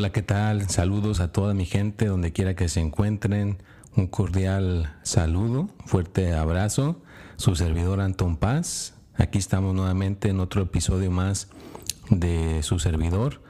Hola, 0.00 0.12
¿qué 0.12 0.22
tal? 0.22 0.66
Saludos 0.70 1.20
a 1.20 1.30
toda 1.30 1.52
mi 1.52 1.66
gente, 1.66 2.06
donde 2.06 2.32
quiera 2.32 2.56
que 2.56 2.70
se 2.70 2.80
encuentren. 2.80 3.62
Un 3.94 4.06
cordial 4.06 4.96
saludo, 5.02 5.68
fuerte 5.84 6.32
abrazo. 6.32 7.02
Su 7.36 7.54
servidor 7.54 8.00
Anton 8.00 8.38
Paz. 8.38 8.94
Aquí 9.16 9.36
estamos 9.36 9.74
nuevamente 9.74 10.30
en 10.30 10.40
otro 10.40 10.62
episodio 10.62 11.10
más 11.10 11.50
de 12.08 12.62
su 12.62 12.78
servidor. 12.78 13.42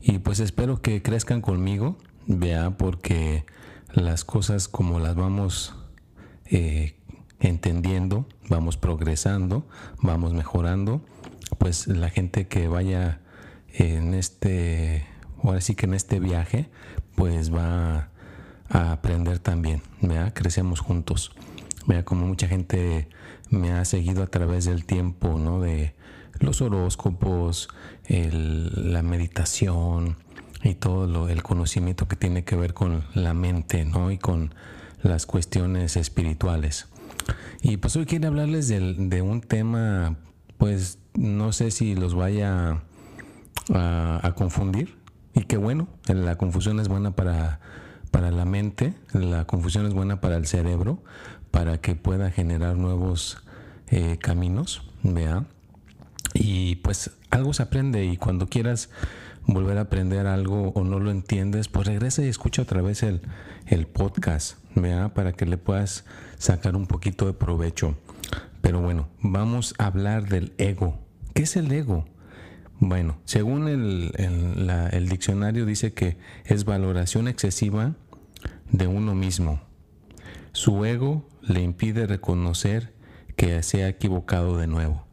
Y 0.00 0.18
pues 0.18 0.40
espero 0.40 0.82
que 0.82 1.02
crezcan 1.02 1.40
conmigo, 1.40 1.96
vea, 2.26 2.76
porque 2.76 3.46
las 3.92 4.24
cosas 4.24 4.66
como 4.66 4.98
las 4.98 5.14
vamos 5.14 5.72
eh, 6.46 6.96
entendiendo, 7.38 8.26
vamos 8.48 8.76
progresando, 8.76 9.68
vamos 10.02 10.32
mejorando, 10.32 11.00
pues 11.58 11.86
la 11.86 12.10
gente 12.10 12.48
que 12.48 12.66
vaya 12.66 13.20
en 13.72 14.14
este 14.14 15.06
ahora 15.48 15.60
sí 15.60 15.74
que 15.74 15.86
en 15.86 15.94
este 15.94 16.20
viaje, 16.20 16.68
pues 17.14 17.54
va 17.54 18.10
a 18.68 18.92
aprender 18.92 19.38
también, 19.38 19.82
¿vea? 20.00 20.32
Crecemos 20.34 20.80
juntos. 20.80 21.32
Vea 21.86 22.04
como 22.04 22.26
mucha 22.26 22.48
gente 22.48 23.08
me 23.50 23.72
ha 23.72 23.84
seguido 23.84 24.22
a 24.22 24.26
través 24.26 24.64
del 24.64 24.84
tiempo, 24.84 25.38
¿no? 25.38 25.60
De 25.60 25.94
los 26.40 26.60
horóscopos, 26.60 27.68
la 28.08 29.02
meditación 29.02 30.16
y 30.62 30.74
todo 30.74 31.06
lo, 31.06 31.28
el 31.28 31.42
conocimiento 31.42 32.08
que 32.08 32.16
tiene 32.16 32.44
que 32.44 32.56
ver 32.56 32.74
con 32.74 33.04
la 33.14 33.34
mente, 33.34 33.84
¿no? 33.84 34.10
Y 34.10 34.18
con 34.18 34.54
las 35.02 35.26
cuestiones 35.26 35.96
espirituales. 35.96 36.88
Y 37.62 37.76
pues 37.76 37.96
hoy 37.96 38.06
quiero 38.06 38.28
hablarles 38.28 38.68
de, 38.68 39.22
un 39.22 39.40
tema, 39.40 40.16
pues 40.58 40.98
no 41.14 41.52
sé 41.52 41.70
si 41.70 41.94
los 41.94 42.14
vaya 42.14 42.82
a 43.72 44.32
confundir, 44.36 45.05
y 45.36 45.44
qué 45.44 45.58
bueno, 45.58 45.86
la 46.08 46.36
confusión 46.36 46.80
es 46.80 46.88
buena 46.88 47.10
para, 47.10 47.60
para 48.10 48.30
la 48.30 48.46
mente, 48.46 48.94
la 49.12 49.44
confusión 49.44 49.84
es 49.84 49.92
buena 49.92 50.18
para 50.22 50.38
el 50.38 50.46
cerebro, 50.46 51.02
para 51.50 51.78
que 51.78 51.94
pueda 51.94 52.30
generar 52.30 52.76
nuevos 52.76 53.36
eh, 53.88 54.16
caminos, 54.18 54.82
vea. 55.02 55.44
Y 56.32 56.76
pues 56.76 57.10
algo 57.28 57.52
se 57.52 57.62
aprende 57.62 58.06
y 58.06 58.16
cuando 58.16 58.46
quieras 58.46 58.88
volver 59.46 59.76
a 59.76 59.82
aprender 59.82 60.26
algo 60.26 60.70
o 60.70 60.84
no 60.84 61.00
lo 61.00 61.10
entiendes, 61.10 61.68
pues 61.68 61.86
regresa 61.86 62.24
y 62.24 62.28
escucha 62.28 62.62
otra 62.62 62.80
vez 62.80 63.02
el, 63.02 63.20
el 63.66 63.86
podcast, 63.86 64.56
vea, 64.74 65.12
para 65.12 65.34
que 65.34 65.44
le 65.44 65.58
puedas 65.58 66.06
sacar 66.38 66.76
un 66.76 66.86
poquito 66.86 67.26
de 67.26 67.34
provecho. 67.34 67.94
Pero 68.62 68.80
bueno, 68.80 69.08
vamos 69.20 69.74
a 69.76 69.86
hablar 69.86 70.30
del 70.30 70.54
ego. 70.56 70.98
¿Qué 71.34 71.42
es 71.42 71.56
el 71.56 71.70
ego? 71.72 72.06
Bueno, 72.78 73.18
según 73.24 73.68
el, 73.68 75.08
diccionario 75.08 75.64
dice 75.64 75.94
que 75.94 76.18
es 76.44 76.64
valoración 76.64 77.26
excesiva 77.26 77.94
de 78.70 78.86
uno 78.86 79.14
mismo. 79.14 79.62
Su 80.52 80.84
ego 80.84 81.26
le 81.42 81.62
impide 81.62 82.06
reconocer 82.06 82.92
que 83.36 83.62
se 83.62 83.84
ha 83.84 83.88
equivocado 83.88 84.58
de 84.58 84.66
nuevo. 84.66 85.06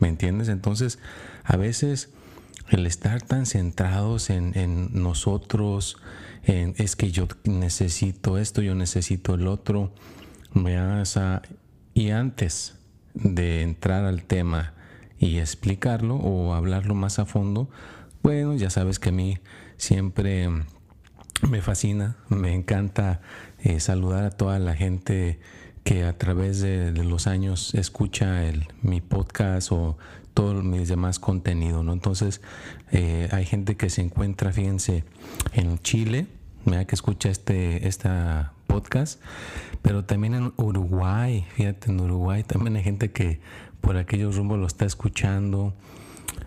¿Me 0.00 0.08
entiendes? 0.08 0.48
Entonces, 0.48 0.98
a 1.44 1.56
veces 1.56 2.10
el 2.70 2.86
estar 2.86 3.22
tan 3.22 3.46
centrados 3.46 4.28
en, 4.30 4.90
nosotros, 4.92 5.98
en 6.42 6.74
es 6.76 6.96
que 6.96 7.12
yo 7.12 7.28
necesito 7.44 8.36
esto, 8.36 8.62
yo 8.62 8.74
necesito 8.74 9.34
el 9.34 9.46
otro, 9.46 9.92
me 10.52 10.76
hace, 10.76 11.20
y 11.94 12.10
antes 12.10 12.76
de 13.14 13.62
entrar 13.62 14.04
al 14.04 14.24
tema 14.24 14.75
y 15.18 15.38
explicarlo 15.38 16.16
o 16.16 16.54
hablarlo 16.54 16.94
más 16.94 17.18
a 17.18 17.26
fondo, 17.26 17.68
bueno, 18.22 18.54
ya 18.54 18.70
sabes 18.70 18.98
que 18.98 19.10
a 19.10 19.12
mí 19.12 19.38
siempre 19.76 20.48
me 21.48 21.60
fascina, 21.60 22.16
me 22.28 22.54
encanta 22.54 23.20
eh, 23.60 23.80
saludar 23.80 24.24
a 24.24 24.30
toda 24.30 24.58
la 24.58 24.74
gente 24.74 25.38
que 25.84 26.04
a 26.04 26.18
través 26.18 26.60
de, 26.60 26.90
los 26.92 27.26
años 27.26 27.74
escucha 27.74 28.42
mi 28.82 29.00
podcast 29.00 29.70
o 29.70 29.96
todo 30.34 30.54
mis 30.62 30.88
demás 30.88 31.18
contenido, 31.18 31.84
¿no? 31.84 31.92
Entonces, 31.92 32.40
eh, 32.90 33.28
hay 33.30 33.44
gente 33.44 33.76
que 33.76 33.88
se 33.88 34.02
encuentra, 34.02 34.52
fíjense, 34.52 35.04
en 35.52 35.78
Chile, 35.78 36.26
mira 36.64 36.84
que 36.86 36.94
escucha 36.96 37.30
este 37.30 37.80
podcast, 38.66 39.20
pero 39.82 40.04
también 40.04 40.34
en 40.34 40.52
Uruguay, 40.56 41.46
fíjate, 41.54 41.90
en 41.90 42.00
Uruguay 42.00 42.42
también 42.42 42.76
hay 42.76 42.82
gente 42.82 43.12
que 43.12 43.40
por 43.80 43.96
aquellos 43.96 44.36
rumbos 44.36 44.58
lo 44.58 44.66
está 44.66 44.84
escuchando. 44.84 45.74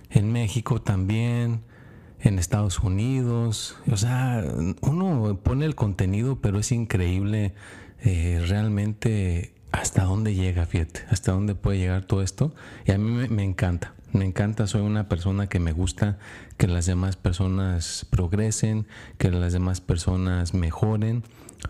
En 0.10 0.32
México 0.32 0.82
también, 0.82 1.62
en 2.22 2.40
Estados 2.40 2.80
Unidos. 2.80 3.76
O 3.92 3.98
sea, 3.98 4.44
uno 4.82 5.40
pone 5.44 5.66
el 5.66 5.76
contenido, 5.76 6.40
pero 6.42 6.60
es 6.60 6.72
increíble 6.72 7.54
eh, 8.02 8.44
realmente 8.48 9.54
hasta 9.72 10.04
dónde 10.04 10.34
llega, 10.34 10.66
fíjate, 10.66 11.02
hasta 11.10 11.32
dónde 11.32 11.56
puede 11.56 11.78
llegar 11.78 12.06
todo 12.06 12.22
esto. 12.22 12.54
Y 12.86 12.92
a 12.92 12.98
mí 12.98 13.28
me, 13.30 13.44
encanta, 13.44 13.94
me 14.12 14.26
encanta, 14.26 14.68
soy 14.68 14.82
una 14.82 15.08
persona 15.08 15.48
que 15.48 15.60
me 15.60 15.72
gusta 15.72 16.18
que 16.58 16.68
las 16.68 16.86
demás 16.86 17.16
personas 17.16 18.06
progresen, 18.10 18.88
que 19.18 19.32
las 19.32 19.54
demás 19.54 19.82
personas 19.82 20.54
mejoren 20.54 21.24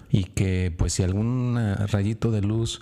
y 0.09 0.25
que 0.25 0.73
pues 0.75 0.93
si 0.93 1.03
algún 1.03 1.59
rayito 1.87 2.31
de 2.31 2.41
luz 2.41 2.81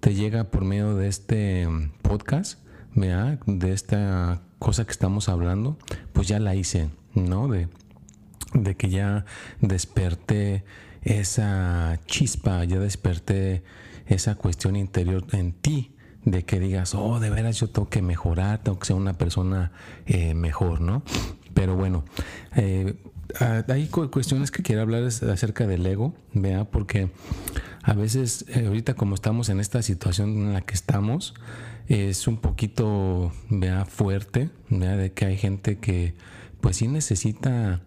te 0.00 0.14
llega 0.14 0.44
por 0.44 0.64
medio 0.64 0.94
de 0.94 1.08
este 1.08 1.68
mm, 1.68 1.90
podcast, 2.02 2.60
de 2.94 3.72
esta 3.72 4.40
cosa 4.58 4.84
que 4.84 4.92
estamos 4.92 5.28
hablando, 5.28 5.76
pues 6.12 6.28
ya 6.28 6.38
la 6.40 6.54
hice, 6.54 6.88
¿no? 7.14 7.46
De, 7.48 7.68
de 8.54 8.74
que 8.74 8.88
ya 8.88 9.26
desperté 9.60 10.64
esa 11.02 12.00
chispa, 12.06 12.64
ya 12.64 12.78
desperté 12.78 13.62
esa 14.06 14.34
cuestión 14.36 14.76
interior 14.76 15.24
en 15.32 15.52
ti, 15.52 15.92
de 16.24 16.44
que 16.44 16.58
digas, 16.58 16.94
oh, 16.94 17.20
de 17.20 17.30
veras 17.30 17.60
yo 17.60 17.68
tengo 17.68 17.88
que 17.88 18.02
mejorar, 18.02 18.62
tengo 18.62 18.78
que 18.78 18.86
ser 18.86 18.96
una 18.96 19.12
persona 19.12 19.72
eh, 20.06 20.34
mejor, 20.34 20.80
¿no? 20.80 21.02
Pero 21.54 21.76
bueno, 21.76 22.04
eh, 22.56 22.96
ah, 23.40 23.62
hay 23.68 23.88
cuestiones 23.88 24.50
que 24.50 24.62
quiero 24.62 24.82
hablar 24.82 25.04
acerca 25.04 25.66
del 25.66 25.86
ego, 25.86 26.14
vea, 26.32 26.64
porque 26.64 27.10
a 27.86 27.94
veces 27.94 28.44
eh, 28.48 28.66
ahorita 28.66 28.94
como 28.94 29.14
estamos 29.14 29.48
en 29.48 29.60
esta 29.60 29.80
situación 29.80 30.30
en 30.30 30.52
la 30.54 30.60
que 30.60 30.74
estamos, 30.74 31.34
es 31.86 32.26
un 32.26 32.38
poquito 32.38 33.32
vea, 33.48 33.84
fuerte, 33.84 34.50
vea, 34.68 34.96
de 34.96 35.12
que 35.12 35.24
hay 35.24 35.36
gente 35.36 35.78
que 35.78 36.14
pues 36.60 36.78
sí 36.78 36.88
necesita 36.88 37.80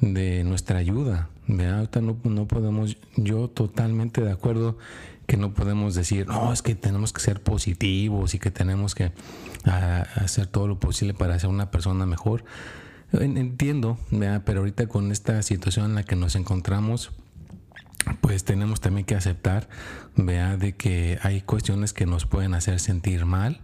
de 0.00 0.42
nuestra 0.42 0.78
ayuda. 0.78 1.28
Vea, 1.48 1.76
ahorita 1.76 2.00
no, 2.00 2.16
no 2.24 2.48
podemos, 2.48 2.96
yo 3.16 3.48
totalmente 3.48 4.22
de 4.22 4.32
acuerdo 4.32 4.78
que 5.26 5.36
no 5.36 5.52
podemos 5.52 5.94
decir, 5.94 6.26
no, 6.26 6.50
es 6.50 6.62
que 6.62 6.74
tenemos 6.74 7.12
que 7.12 7.20
ser 7.20 7.42
positivos 7.42 8.32
y 8.32 8.38
que 8.38 8.50
tenemos 8.50 8.94
que 8.94 9.12
hacer 9.64 10.46
todo 10.46 10.66
lo 10.66 10.80
posible 10.80 11.12
para 11.12 11.38
ser 11.38 11.50
una 11.50 11.70
persona 11.70 12.06
mejor. 12.06 12.42
Entiendo, 13.12 13.98
pero 14.46 14.60
ahorita 14.60 14.86
con 14.86 15.12
esta 15.12 15.42
situación 15.42 15.86
en 15.86 15.94
la 15.96 16.04
que 16.04 16.16
nos 16.16 16.36
encontramos, 16.36 17.12
pues 18.20 18.44
tenemos 18.44 18.80
también 18.80 19.06
que 19.06 19.14
aceptar, 19.14 19.68
vea, 20.16 20.56
de 20.56 20.74
que 20.74 21.18
hay 21.22 21.40
cuestiones 21.40 21.92
que 21.92 22.06
nos 22.06 22.26
pueden 22.26 22.54
hacer 22.54 22.80
sentir 22.80 23.24
mal, 23.24 23.60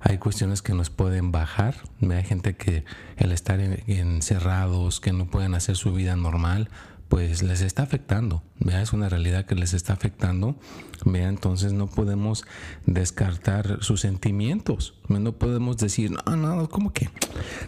hay 0.00 0.18
cuestiones 0.18 0.62
que 0.62 0.74
nos 0.74 0.90
pueden 0.90 1.32
bajar, 1.32 1.74
hay 2.02 2.24
gente 2.24 2.56
que 2.56 2.84
el 3.16 3.32
estar 3.32 3.60
encerrados, 3.60 5.00
que 5.00 5.12
no 5.12 5.26
pueden 5.26 5.54
hacer 5.54 5.76
su 5.76 5.92
vida 5.92 6.16
normal, 6.16 6.68
pues 7.08 7.42
les 7.42 7.60
está 7.60 7.84
afectando, 7.84 8.42
vea, 8.58 8.82
es 8.82 8.92
una 8.92 9.08
realidad 9.08 9.46
que 9.46 9.54
les 9.54 9.74
está 9.74 9.92
afectando, 9.92 10.56
vea, 11.04 11.28
entonces 11.28 11.72
no 11.72 11.86
podemos 11.86 12.44
descartar 12.84 13.78
sus 13.80 14.00
sentimientos, 14.00 14.94
no 15.08 15.32
podemos 15.32 15.76
decir, 15.76 16.10
no, 16.10 16.36
no, 16.36 16.68
¿cómo 16.68 16.92
que 16.92 17.10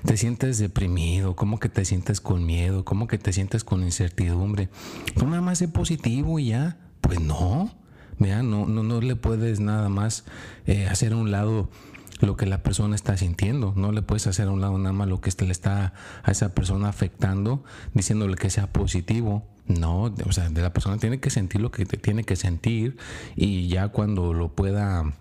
te 0.04 0.16
sientes 0.16 0.58
deprimido? 0.58 1.36
¿Cómo 1.36 1.60
que 1.60 1.68
te 1.68 1.84
sientes 1.84 2.20
con 2.20 2.44
miedo? 2.46 2.84
¿Cómo 2.84 3.06
que 3.06 3.18
te 3.18 3.32
sientes 3.32 3.62
con 3.62 3.82
incertidumbre? 3.82 4.68
Nada 5.16 5.40
más 5.40 5.58
sé 5.58 5.68
positivo 5.68 6.38
y 6.38 6.48
ya, 6.48 6.78
pues 7.00 7.20
no, 7.20 7.70
vea, 8.18 8.42
no, 8.42 8.66
no, 8.66 8.82
no 8.82 9.00
le 9.00 9.14
puedes 9.14 9.60
nada 9.60 9.88
más 9.88 10.24
eh, 10.66 10.86
hacer 10.86 11.12
a 11.12 11.16
un 11.16 11.30
lado 11.30 11.70
lo 12.20 12.36
que 12.36 12.46
la 12.46 12.62
persona 12.62 12.94
está 12.94 13.16
sintiendo. 13.16 13.72
No 13.76 13.92
le 13.92 14.02
puedes 14.02 14.26
hacer 14.26 14.48
a 14.48 14.50
un 14.50 14.60
lado 14.60 14.78
nada 14.78 14.92
más 14.92 15.08
lo 15.08 15.20
que 15.20 15.30
le 15.44 15.52
está 15.52 15.92
a 16.22 16.30
esa 16.30 16.54
persona 16.54 16.88
afectando, 16.88 17.64
diciéndole 17.94 18.36
que 18.36 18.50
sea 18.50 18.72
positivo. 18.72 19.44
No, 19.66 20.14
o 20.26 20.32
sea, 20.32 20.48
de 20.48 20.62
la 20.62 20.72
persona 20.72 20.96
tiene 20.96 21.20
que 21.20 21.28
sentir 21.28 21.60
lo 21.60 21.70
que 21.70 21.84
tiene 21.84 22.24
que 22.24 22.36
sentir 22.36 22.96
y 23.36 23.68
ya 23.68 23.88
cuando 23.88 24.32
lo 24.32 24.48
pueda 24.48 25.12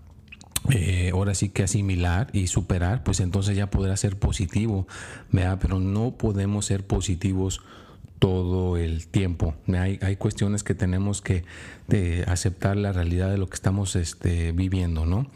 eh, 0.69 1.11
ahora 1.13 1.35
sí 1.35 1.49
que 1.49 1.63
asimilar 1.63 2.29
y 2.31 2.47
superar, 2.47 3.03
pues 3.03 3.19
entonces 3.19 3.57
ya 3.57 3.69
podrá 3.69 3.95
ser 3.97 4.17
positivo, 4.17 4.87
pero 5.31 5.79
no 5.79 6.11
podemos 6.11 6.65
ser 6.65 6.85
positivos 6.85 7.61
todo 8.19 8.77
el 8.77 9.07
tiempo. 9.07 9.53
Hay, 9.67 9.99
hay 10.01 10.15
cuestiones 10.15 10.63
que 10.63 10.75
tenemos 10.75 11.21
que 11.21 11.43
aceptar 12.27 12.77
la 12.77 12.91
realidad 12.91 13.29
de 13.29 13.37
lo 13.37 13.47
que 13.47 13.55
estamos 13.55 13.95
este, 13.95 14.51
viviendo, 14.51 15.05
¿no? 15.05 15.27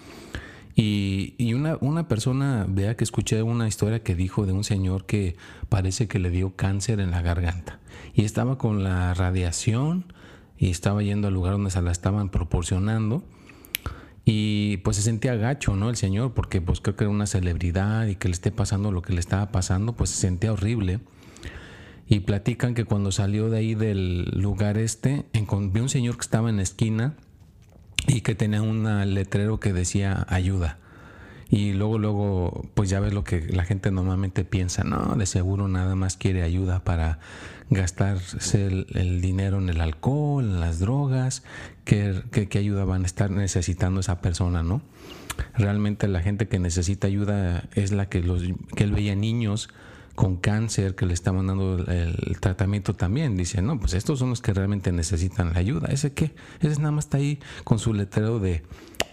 Y, 0.83 1.53
una, 1.53 1.77
una, 1.79 2.07
persona, 2.07 2.65
vea 2.67 2.97
que 2.97 3.03
escuché 3.03 3.43
una 3.43 3.67
historia 3.67 4.01
que 4.01 4.15
dijo 4.15 4.47
de 4.47 4.51
un 4.51 4.63
señor 4.63 5.05
que 5.05 5.35
parece 5.69 6.07
que 6.07 6.17
le 6.17 6.31
dio 6.31 6.55
cáncer 6.55 6.99
en 6.99 7.11
la 7.11 7.21
garganta 7.21 7.79
y 8.15 8.23
estaba 8.23 8.57
con 8.57 8.83
la 8.83 9.13
radiación 9.13 10.11
y 10.57 10.71
estaba 10.71 11.03
yendo 11.03 11.27
al 11.27 11.35
lugar 11.35 11.53
donde 11.53 11.69
se 11.69 11.83
la 11.83 11.91
estaban 11.91 12.29
proporcionando 12.29 13.23
y 14.25 14.77
pues 14.77 14.97
se 14.97 15.03
sentía 15.03 15.35
gacho, 15.35 15.75
¿no? 15.75 15.87
El 15.87 15.97
señor, 15.97 16.33
porque 16.33 16.61
pues 16.61 16.81
creo 16.81 16.95
que 16.95 17.03
era 17.03 17.11
una 17.11 17.27
celebridad 17.27 18.07
y 18.07 18.15
que 18.15 18.27
le 18.27 18.33
esté 18.33 18.51
pasando 18.51 18.91
lo 18.91 19.03
que 19.03 19.13
le 19.13 19.19
estaba 19.19 19.51
pasando, 19.51 19.93
pues 19.93 20.09
se 20.09 20.21
sentía 20.21 20.51
horrible. 20.51 20.99
Y 22.07 22.21
platican 22.21 22.73
que 22.73 22.85
cuando 22.85 23.11
salió 23.11 23.51
de 23.51 23.59
ahí 23.59 23.75
del 23.75 24.31
lugar 24.31 24.79
este, 24.79 25.25
encontró 25.33 25.83
un 25.83 25.89
señor 25.89 26.15
que 26.15 26.21
estaba 26.21 26.49
en 26.49 26.57
la 26.57 26.63
esquina 26.63 27.13
y 28.07 28.21
que 28.21 28.35
tenía 28.35 28.61
un 28.61 29.13
letrero 29.13 29.59
que 29.59 29.73
decía 29.73 30.25
ayuda. 30.29 30.77
Y 31.49 31.73
luego, 31.73 31.99
luego, 31.99 32.65
pues 32.75 32.89
ya 32.89 33.01
ves 33.01 33.13
lo 33.13 33.25
que 33.25 33.41
la 33.41 33.65
gente 33.65 33.91
normalmente 33.91 34.45
piensa, 34.45 34.85
no, 34.85 35.15
de 35.15 35.25
seguro 35.25 35.67
nada 35.67 35.95
más 35.95 36.15
quiere 36.15 36.43
ayuda 36.43 36.85
para 36.85 37.19
gastarse 37.69 38.67
el, 38.67 39.21
dinero 39.21 39.57
en 39.57 39.67
el 39.67 39.81
alcohol, 39.81 40.45
en 40.45 40.59
las 40.61 40.79
drogas, 40.79 41.43
¿qué, 41.83 42.21
qué, 42.31 42.57
ayuda 42.57 42.85
van 42.85 43.03
a 43.03 43.05
estar 43.05 43.31
necesitando 43.31 43.99
esa 43.99 44.21
persona, 44.21 44.63
no? 44.63 44.81
Realmente 45.57 46.07
la 46.07 46.21
gente 46.21 46.47
que 46.47 46.57
necesita 46.57 47.07
ayuda 47.07 47.65
es 47.73 47.91
la 47.91 48.07
que, 48.07 48.21
los, 48.21 48.43
que 48.75 48.85
él 48.85 48.93
veía 48.93 49.15
niños 49.15 49.69
con 50.21 50.37
cáncer 50.37 50.93
que 50.93 51.07
le 51.07 51.15
estaban 51.15 51.47
dando 51.47 51.79
el, 51.79 52.39
tratamiento 52.39 52.93
también. 52.93 53.35
Dice, 53.35 53.63
no, 53.63 53.79
pues 53.79 53.95
estos 53.95 54.19
son 54.19 54.29
los 54.29 54.39
que 54.39 54.53
realmente 54.53 54.91
necesitan 54.91 55.53
la 55.53 55.59
ayuda. 55.59 55.87
¿Ese 55.87 56.13
qué? 56.13 56.35
Ese 56.59 56.79
nada 56.79 56.91
más 56.91 57.05
está 57.05 57.17
ahí 57.17 57.39
con 57.63 57.79
su 57.79 57.91
letrero 57.91 58.37
de, 58.37 58.61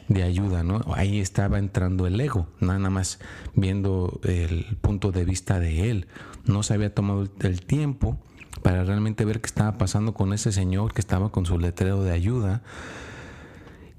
de 0.08 0.22
ayuda, 0.22 0.64
¿no? 0.64 0.82
Ahí 0.94 1.18
estaba 1.18 1.58
entrando 1.58 2.06
el 2.06 2.20
ego, 2.20 2.46
nada 2.60 2.90
más 2.90 3.20
viendo 3.54 4.20
el 4.22 4.76
punto 4.82 5.10
de 5.10 5.24
vista 5.24 5.58
de 5.58 5.90
él. 5.90 6.08
No 6.44 6.62
se 6.62 6.74
había 6.74 6.94
tomado 6.94 7.26
el 7.40 7.62
tiempo 7.62 8.18
para 8.62 8.84
realmente 8.84 9.24
ver 9.24 9.40
qué 9.40 9.46
estaba 9.46 9.78
pasando 9.78 10.12
con 10.12 10.34
ese 10.34 10.52
señor 10.52 10.92
que 10.92 11.00
estaba 11.00 11.32
con 11.32 11.46
su 11.46 11.58
letrero 11.58 12.02
de 12.02 12.12
ayuda. 12.12 12.60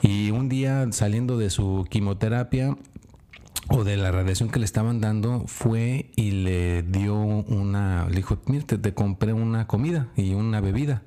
Y 0.03 0.29
un 0.29 0.47
día 0.47 0.85
saliendo 0.91 1.39
de 1.39 1.49
su 1.49 1.87
quimioterapia, 1.89 2.77
o 3.69 3.83
de 3.83 3.97
la 3.97 4.11
radiación 4.11 4.49
que 4.49 4.59
le 4.59 4.65
estaban 4.65 4.99
dando 4.99 5.43
fue 5.47 6.09
y 6.15 6.31
le 6.31 6.83
dio 6.83 7.15
una, 7.15 8.07
le 8.09 8.17
dijo, 8.17 8.39
mire, 8.47 8.63
te, 8.63 8.93
compré 8.93 9.33
una 9.33 9.67
comida 9.67 10.07
y 10.15 10.33
una 10.33 10.59
bebida. 10.59 11.03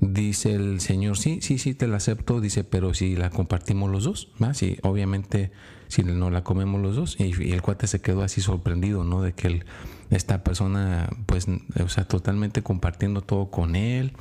Dice 0.00 0.54
el 0.54 0.80
señor, 0.80 1.16
sí, 1.16 1.38
sí, 1.40 1.58
sí, 1.58 1.74
te 1.74 1.86
la 1.86 1.96
acepto. 1.96 2.40
Dice, 2.40 2.64
pero 2.64 2.92
si 2.92 3.16
la 3.16 3.30
compartimos 3.30 3.90
los 3.90 4.04
dos, 4.04 4.32
¿va? 4.42 4.52
Sí, 4.52 4.76
obviamente, 4.82 5.52
si 5.88 6.02
no 6.02 6.28
la 6.28 6.44
comemos 6.44 6.80
los 6.82 6.96
dos. 6.96 7.16
Y, 7.18 7.52
el 7.52 7.62
cuate 7.62 7.86
se 7.86 8.00
quedó 8.00 8.22
así 8.22 8.40
sorprendido, 8.40 9.04
¿no? 9.04 9.22
De 9.22 9.32
que 9.32 9.64
esta 10.10 10.42
persona, 10.42 11.08
pues, 11.26 11.46
o 11.82 11.88
sea, 11.88 12.04
totalmente 12.04 12.62
compartiendo 12.62 13.22
todo 13.22 13.50
con 13.50 13.76
él. 13.76 14.12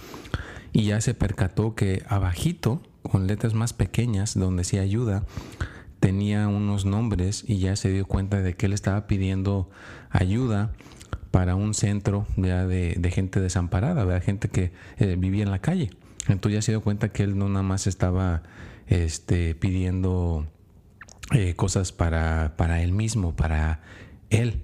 Y 0.72 0.84
ya 0.84 1.02
se 1.02 1.14
percató 1.14 1.76
que 1.76 2.04
abajito, 2.08 2.82
con 3.02 3.28
letras 3.28 3.54
más 3.56 3.74
pequeñas, 3.74 4.36
donde 4.36 4.64
sí 4.64 4.78
ayuda, 4.78 5.26
tenía 6.02 6.48
unos 6.48 6.84
nombres 6.84 7.46
y 7.48 7.60
ya 7.60 7.78
se 7.78 7.90
dio 7.90 8.06
cuenta 8.06 8.42
de 8.42 8.56
que 8.56 8.66
él 8.66 8.74
estaba 8.74 9.06
pidiendo 9.08 9.70
ayuda 10.10 10.74
para 11.30 11.56
un 11.56 11.74
centro 11.74 12.26
de, 12.36 12.96
de, 12.98 13.12
gente 13.12 13.40
desamparada, 13.40 14.04
de 14.04 14.20
gente 14.20 14.50
que 14.50 14.74
eh, 14.98 15.16
vivía 15.18 15.44
en 15.44 15.52
la 15.52 15.60
calle. 15.60 15.92
Entonces 16.28 16.58
ya 16.58 16.62
se 16.64 16.72
dio 16.72 16.82
cuenta 16.82 17.10
que 17.10 17.24
él 17.24 17.38
no 17.38 17.48
nada 17.48 17.64
más 17.64 17.86
estaba 17.86 18.42
este, 18.88 19.54
pidiendo 19.54 20.48
eh, 21.34 21.54
cosas 21.56 21.92
para, 21.92 22.56
para 22.58 22.82
él 22.82 22.92
mismo, 22.92 23.36
para 23.36 23.82
él, 24.32 24.64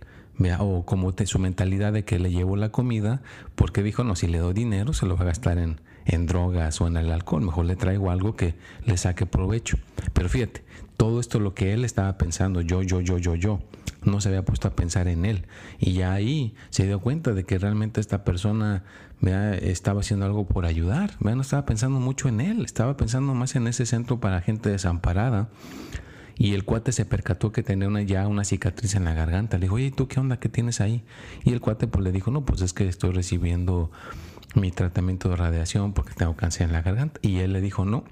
o 0.59 0.85
como 0.85 1.13
su 1.25 1.39
mentalidad 1.39 1.93
de 1.93 2.03
que 2.03 2.17
le 2.17 2.31
llevó 2.31 2.57
la 2.57 2.69
comida, 2.69 3.21
porque 3.55 3.83
dijo, 3.83 4.03
no, 4.03 4.15
si 4.15 4.27
le 4.27 4.39
doy 4.39 4.53
dinero 4.53 4.91
se 4.93 5.05
lo 5.05 5.15
va 5.15 5.21
a 5.21 5.25
gastar 5.25 5.59
en, 5.59 5.81
en 6.05 6.25
drogas 6.25 6.81
o 6.81 6.87
en 6.87 6.97
el 6.97 7.11
alcohol, 7.11 7.43
mejor 7.43 7.65
le 7.65 7.75
traigo 7.75 8.09
algo 8.09 8.35
que 8.35 8.55
le 8.85 8.97
saque 8.97 9.25
provecho. 9.25 9.77
Pero 10.13 10.29
fíjate, 10.29 10.63
todo 10.97 11.19
esto 11.19 11.39
lo 11.39 11.53
que 11.53 11.73
él 11.73 11.85
estaba 11.85 12.17
pensando, 12.17 12.61
yo, 12.61 12.81
yo, 12.81 13.01
yo, 13.01 13.19
yo, 13.19 13.35
yo, 13.35 13.59
no 14.03 14.19
se 14.19 14.29
había 14.29 14.43
puesto 14.43 14.67
a 14.67 14.75
pensar 14.75 15.07
en 15.07 15.25
él. 15.25 15.45
Y 15.79 15.93
ya 15.93 16.13
ahí 16.13 16.55
se 16.69 16.85
dio 16.85 16.99
cuenta 16.99 17.33
de 17.33 17.43
que 17.43 17.59
realmente 17.59 18.01
esta 18.01 18.23
persona 18.23 18.83
estaba 19.61 20.01
haciendo 20.01 20.25
algo 20.25 20.47
por 20.47 20.65
ayudar, 20.65 21.11
no 21.19 21.41
estaba 21.41 21.65
pensando 21.65 21.99
mucho 21.99 22.27
en 22.29 22.41
él, 22.41 22.65
estaba 22.65 22.97
pensando 22.97 23.33
más 23.33 23.55
en 23.55 23.67
ese 23.67 23.85
centro 23.85 24.19
para 24.19 24.41
gente 24.41 24.69
desamparada. 24.69 25.49
Y 26.39 26.53
el 26.53 26.65
cuate 26.65 26.91
se 26.91 27.03
percató 27.03 27.51
que 27.51 27.63
tenía 27.63 27.87
una, 27.87 28.03
ya 28.03 28.27
una 28.27 28.43
cicatriz 28.43 28.93
en 28.93 29.05
la 29.05 29.13
garganta. 29.13 29.57
Le 29.57 29.63
dijo, 29.63 29.75
oye, 29.75 29.89
¿tú 29.89 30.07
qué 30.07 30.19
onda? 30.19 30.39
¿Qué 30.39 30.49
tienes 30.49 30.81
ahí? 30.81 31.03
Y 31.43 31.51
el 31.51 31.61
cuate 31.61 31.87
pues 31.87 32.03
le 32.03 32.11
dijo, 32.11 32.29
no, 32.29 32.45
pues 32.45 32.61
es 32.61 32.73
que 32.73 32.87
estoy 32.87 33.11
recibiendo 33.11 33.89
mi 34.53 34.71
tratamiento 34.71 35.29
de 35.29 35.35
radiación 35.35 35.93
porque 35.93 36.13
tengo 36.13 36.35
cáncer 36.35 36.67
en 36.67 36.73
la 36.73 36.83
garganta. 36.83 37.19
Y 37.23 37.37
él 37.37 37.53
le 37.53 37.61
dijo, 37.61 37.85
no, 37.85 38.03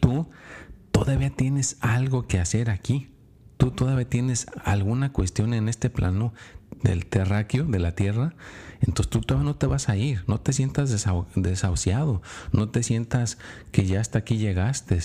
tú 0.00 0.28
todavía 1.04 1.30
tienes 1.30 1.78
algo 1.80 2.26
que 2.26 2.38
hacer 2.38 2.68
aquí. 2.68 3.08
Tú 3.56 3.70
todavía 3.70 4.08
tienes 4.08 4.46
alguna 4.64 5.12
cuestión 5.12 5.54
en 5.54 5.68
este 5.68 5.88
plano 5.88 6.34
del 6.82 7.06
terráqueo, 7.06 7.64
de 7.64 7.78
la 7.78 7.94
tierra. 7.94 8.34
Entonces 8.80 9.08
tú 9.08 9.20
todavía 9.20 9.50
no 9.50 9.56
te 9.56 9.66
vas 9.66 9.88
a 9.88 9.96
ir. 9.96 10.24
No 10.26 10.40
te 10.40 10.52
sientas 10.52 10.90
desahuciado. 11.34 12.22
No 12.52 12.68
te 12.68 12.82
sientas 12.82 13.38
que 13.72 13.86
ya 13.86 14.00
hasta 14.00 14.18
aquí 14.18 14.36
llegaste. 14.36 14.98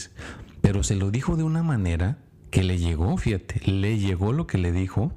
Pero 0.59 0.83
se 0.83 0.95
lo 0.95 1.11
dijo 1.11 1.37
de 1.37 1.43
una 1.43 1.63
manera 1.63 2.17
que 2.51 2.63
le 2.63 2.77
llegó, 2.77 3.17
fíjate, 3.17 3.69
le 3.69 3.97
llegó 3.97 4.33
lo 4.33 4.47
que 4.47 4.57
le 4.57 4.71
dijo 4.71 5.13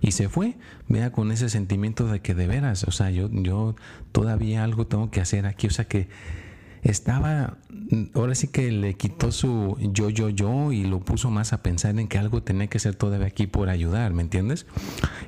y 0.00 0.12
se 0.12 0.28
fue, 0.28 0.56
vea, 0.88 1.12
con 1.12 1.30
ese 1.30 1.48
sentimiento 1.48 2.06
de 2.06 2.20
que 2.20 2.34
de 2.34 2.48
veras, 2.48 2.82
o 2.84 2.90
sea, 2.90 3.10
yo, 3.10 3.28
yo 3.30 3.76
todavía 4.10 4.64
algo 4.64 4.86
tengo 4.88 5.10
que 5.10 5.20
hacer 5.20 5.46
aquí, 5.46 5.68
o 5.68 5.70
sea 5.70 5.84
que 5.86 6.08
estaba, 6.82 7.58
ahora 8.14 8.34
sí 8.34 8.48
que 8.48 8.70
le 8.72 8.94
quitó 8.94 9.32
su 9.32 9.76
yo, 9.80 10.10
yo, 10.10 10.28
yo 10.28 10.72
y 10.72 10.84
lo 10.84 11.00
puso 11.00 11.30
más 11.30 11.52
a 11.52 11.62
pensar 11.62 11.98
en 11.98 12.08
que 12.08 12.18
algo 12.18 12.42
tenía 12.42 12.66
que 12.66 12.78
hacer 12.78 12.94
todavía 12.94 13.28
aquí 13.28 13.46
por 13.46 13.68
ayudar, 13.68 14.12
¿me 14.12 14.22
entiendes? 14.22 14.66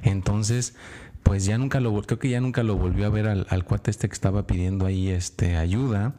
Entonces, 0.02 0.74
pues 1.22 1.44
ya 1.44 1.56
nunca 1.56 1.80
lo, 1.80 2.02
creo 2.02 2.18
que 2.18 2.28
ya 2.28 2.40
nunca 2.40 2.62
lo 2.62 2.76
volvió 2.76 3.06
a 3.06 3.08
ver 3.08 3.28
al, 3.28 3.46
al 3.48 3.64
cuate 3.64 3.90
este 3.90 4.08
que 4.08 4.14
estaba 4.14 4.46
pidiendo 4.46 4.84
ahí 4.84 5.08
este, 5.08 5.56
ayuda 5.56 6.14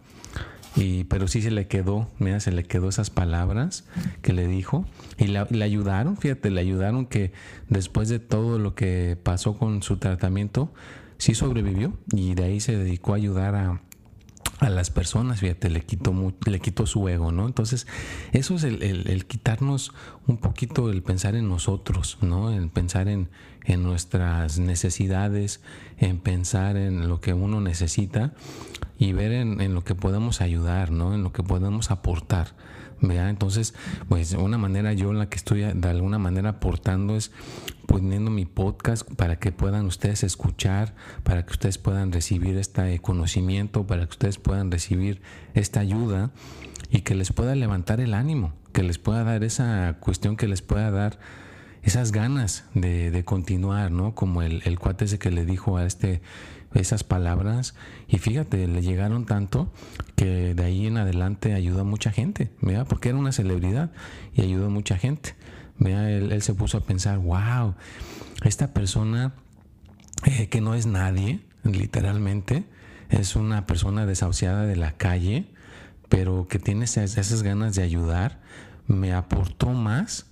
y, 0.75 1.05
pero 1.05 1.27
sí 1.27 1.41
se 1.41 1.51
le 1.51 1.67
quedó, 1.67 2.09
mira, 2.19 2.39
se 2.39 2.51
le 2.51 2.63
quedó 2.63 2.89
esas 2.89 3.09
palabras 3.09 3.85
que 4.21 4.33
le 4.33 4.47
dijo 4.47 4.85
y 5.17 5.27
le 5.27 5.63
ayudaron, 5.63 6.17
fíjate, 6.17 6.49
le 6.49 6.59
ayudaron 6.59 7.05
que 7.05 7.31
después 7.69 8.09
de 8.09 8.19
todo 8.19 8.59
lo 8.59 8.75
que 8.75 9.17
pasó 9.21 9.57
con 9.57 9.83
su 9.83 9.97
tratamiento, 9.97 10.73
sí 11.17 11.33
sobrevivió 11.33 11.93
y 12.11 12.35
de 12.35 12.43
ahí 12.43 12.59
se 12.59 12.77
dedicó 12.77 13.13
a 13.13 13.17
ayudar 13.17 13.55
a, 13.55 13.81
a 14.59 14.69
las 14.69 14.89
personas, 14.89 15.39
fíjate, 15.39 15.69
le 15.69 15.81
quitó, 15.81 16.13
le 16.45 16.59
quitó 16.59 16.85
su 16.85 17.07
ego, 17.09 17.31
¿no? 17.31 17.45
Entonces, 17.45 17.87
eso 18.31 18.55
es 18.55 18.63
el, 18.63 18.81
el, 18.81 19.25
quitarnos 19.25 19.93
un 20.27 20.37
poquito 20.37 20.89
el 20.89 21.03
pensar 21.03 21.35
en 21.35 21.49
nosotros, 21.49 22.17
¿no? 22.21 22.51
El 22.51 22.69
pensar 22.69 23.07
en, 23.07 23.29
en, 23.65 23.83
nuestras 23.83 24.57
necesidades, 24.57 25.61
en 25.97 26.19
pensar 26.19 26.77
en 26.77 27.09
lo 27.09 27.19
que 27.19 27.33
uno 27.33 27.59
necesita 27.59 28.33
y 28.97 29.11
ver 29.11 29.33
en, 29.33 29.59
en 29.61 29.73
lo 29.73 29.83
que 29.83 29.95
podemos 29.95 30.41
ayudar, 30.41 30.91
¿no? 30.91 31.13
En 31.13 31.23
lo 31.23 31.33
que 31.33 31.43
podemos 31.43 31.91
aportar. 31.91 32.53
¿Vea? 33.01 33.29
Entonces, 33.29 33.73
pues 34.09 34.33
una 34.33 34.57
manera 34.57 34.93
yo 34.93 35.11
en 35.11 35.19
la 35.19 35.29
que 35.29 35.37
estoy 35.37 35.61
de 35.61 35.89
alguna 35.89 36.19
manera 36.19 36.49
aportando 36.49 37.15
es 37.15 37.31
poniendo 37.85 38.31
mi 38.31 38.45
podcast 38.45 39.09
para 39.13 39.37
que 39.37 39.51
puedan 39.51 39.85
ustedes 39.85 40.23
escuchar, 40.23 40.95
para 41.23 41.45
que 41.45 41.51
ustedes 41.51 41.77
puedan 41.77 42.11
recibir 42.11 42.57
este 42.57 42.99
conocimiento, 42.99 43.85
para 43.85 44.05
que 44.05 44.11
ustedes 44.11 44.37
puedan 44.37 44.71
recibir 44.71 45.21
esta 45.53 45.79
ayuda 45.79 46.31
y 46.89 47.01
que 47.01 47.15
les 47.15 47.31
pueda 47.31 47.55
levantar 47.55 47.99
el 47.99 48.13
ánimo, 48.13 48.53
que 48.73 48.83
les 48.83 48.97
pueda 48.97 49.23
dar 49.23 49.43
esa 49.43 49.97
cuestión, 49.99 50.35
que 50.35 50.47
les 50.47 50.61
pueda 50.61 50.91
dar 50.91 51.19
esas 51.85 52.11
ganas 52.11 52.65
de, 52.73 53.11
de 53.11 53.23
continuar, 53.23 53.91
¿no? 53.91 54.13
Como 54.13 54.41
el, 54.41 54.61
el 54.65 54.77
cuate 54.79 55.05
ese 55.05 55.19
que 55.19 55.31
le 55.31 55.45
dijo 55.45 55.77
a 55.77 55.85
este 55.85 56.21
esas 56.73 57.03
palabras 57.03 57.73
y 58.07 58.17
fíjate, 58.17 58.67
le 58.67 58.81
llegaron 58.81 59.25
tanto 59.25 59.71
que 60.15 60.53
de 60.53 60.63
ahí 60.63 60.87
en 60.87 60.97
adelante 60.97 61.53
ayudó 61.53 61.81
a 61.81 61.83
mucha 61.83 62.11
gente, 62.11 62.51
¿verdad? 62.61 62.85
Porque 62.87 63.09
era 63.09 63.17
una 63.17 63.31
celebridad 63.31 63.91
y 64.33 64.41
ayudó 64.41 64.67
a 64.67 64.69
mucha 64.69 64.97
gente. 64.97 65.35
vea, 65.77 66.09
él, 66.09 66.41
se 66.41 66.53
puso 66.53 66.77
a 66.77 66.81
pensar, 66.81 67.19
wow, 67.19 67.75
esta 68.43 68.73
persona 68.73 69.33
eh, 70.25 70.47
que 70.49 70.61
no 70.61 70.75
es 70.75 70.85
nadie, 70.85 71.39
literalmente, 71.63 72.65
es 73.09 73.35
una 73.35 73.65
persona 73.65 74.05
desahuciada 74.05 74.65
de 74.65 74.75
la 74.75 74.91
calle, 74.93 75.47
pero 76.09 76.47
que 76.47 76.59
tiene 76.59 76.85
esas, 76.85 77.17
esas 77.17 77.43
ganas 77.43 77.75
de 77.75 77.83
ayudar, 77.83 78.41
me 78.87 79.13
aportó 79.13 79.69
más 79.69 80.25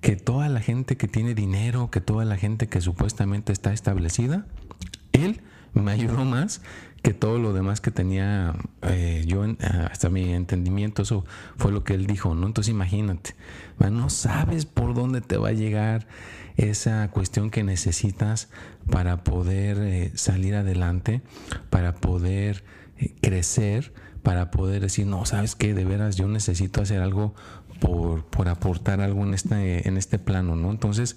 que 0.00 0.16
toda 0.16 0.48
la 0.48 0.60
gente 0.60 0.96
que 0.96 1.08
tiene 1.08 1.34
dinero, 1.34 1.90
que 1.90 2.00
toda 2.00 2.24
la 2.24 2.36
gente 2.36 2.68
que 2.68 2.80
supuestamente 2.80 3.52
está 3.52 3.72
establecida, 3.72 4.46
él 5.12 5.40
me 5.74 5.92
ayudó 5.92 6.24
más 6.24 6.62
que 7.02 7.14
todo 7.14 7.38
lo 7.38 7.52
demás 7.52 7.80
que 7.80 7.92
tenía 7.92 8.54
eh, 8.82 9.24
yo, 9.28 9.44
hasta 9.90 10.08
mi 10.08 10.32
entendimiento, 10.32 11.02
eso 11.02 11.24
fue 11.56 11.70
lo 11.70 11.84
que 11.84 11.94
él 11.94 12.06
dijo, 12.06 12.34
¿no? 12.34 12.48
Entonces 12.48 12.72
imagínate, 12.72 13.36
no 13.78 14.10
sabes 14.10 14.66
por 14.66 14.94
dónde 14.94 15.20
te 15.20 15.36
va 15.36 15.50
a 15.50 15.52
llegar 15.52 16.08
esa 16.56 17.08
cuestión 17.10 17.50
que 17.50 17.62
necesitas 17.62 18.48
para 18.90 19.22
poder 19.22 19.78
eh, 19.78 20.12
salir 20.14 20.56
adelante, 20.56 21.22
para 21.70 21.94
poder 21.94 22.64
eh, 22.98 23.14
crecer, 23.20 23.92
para 24.22 24.50
poder 24.50 24.82
decir, 24.82 25.06
no, 25.06 25.24
sabes 25.26 25.54
qué, 25.54 25.74
de 25.74 25.84
veras 25.84 26.16
yo 26.16 26.26
necesito 26.26 26.80
hacer 26.80 27.02
algo 27.02 27.34
por, 27.80 28.24
por 28.24 28.48
aportar 28.48 29.00
algo 29.00 29.24
en 29.24 29.34
este, 29.34 29.88
en 29.88 29.96
este 29.96 30.18
plano, 30.18 30.56
¿no? 30.56 30.70
Entonces, 30.70 31.16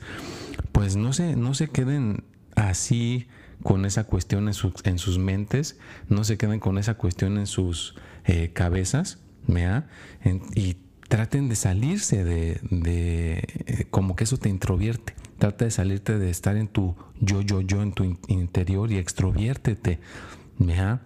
pues 0.72 0.96
no 0.96 1.14
se, 1.14 1.36
no 1.36 1.54
se 1.54 1.70
queden 1.70 2.24
así 2.56 3.28
con 3.64 3.86
esa 3.86 4.06
cuestión 4.06 4.48
en, 4.48 4.56
en 4.84 4.98
sus 5.00 5.18
mentes, 5.18 5.78
no 6.08 6.24
se 6.24 6.38
queden 6.38 6.60
con 6.60 6.78
esa 6.78 6.96
cuestión 6.96 7.38
en 7.38 7.48
sus 7.48 7.96
eh, 8.26 8.52
cabezas, 8.54 9.20
¿vea? 9.48 9.88
y 10.56 10.78
traten 11.08 11.50
de 11.50 11.56
salirse 11.56 12.24
de, 12.24 12.60
de 12.70 13.44
eh, 13.66 13.86
como 13.90 14.16
que 14.16 14.24
eso 14.24 14.38
te 14.38 14.50
introvierte. 14.50 15.16
Trata 15.40 15.66
de 15.66 15.72
salirte 15.72 16.18
de 16.20 16.30
estar 16.30 16.56
en 16.56 16.68
tu 16.68 16.96
yo, 17.20 17.42
yo, 17.42 17.62
yo, 17.62 17.82
en 17.82 17.94
tu 17.94 18.18
interior 18.28 18.92
y 18.92 18.98
extroviértete. 18.98 20.00
¿vea? 20.58 21.02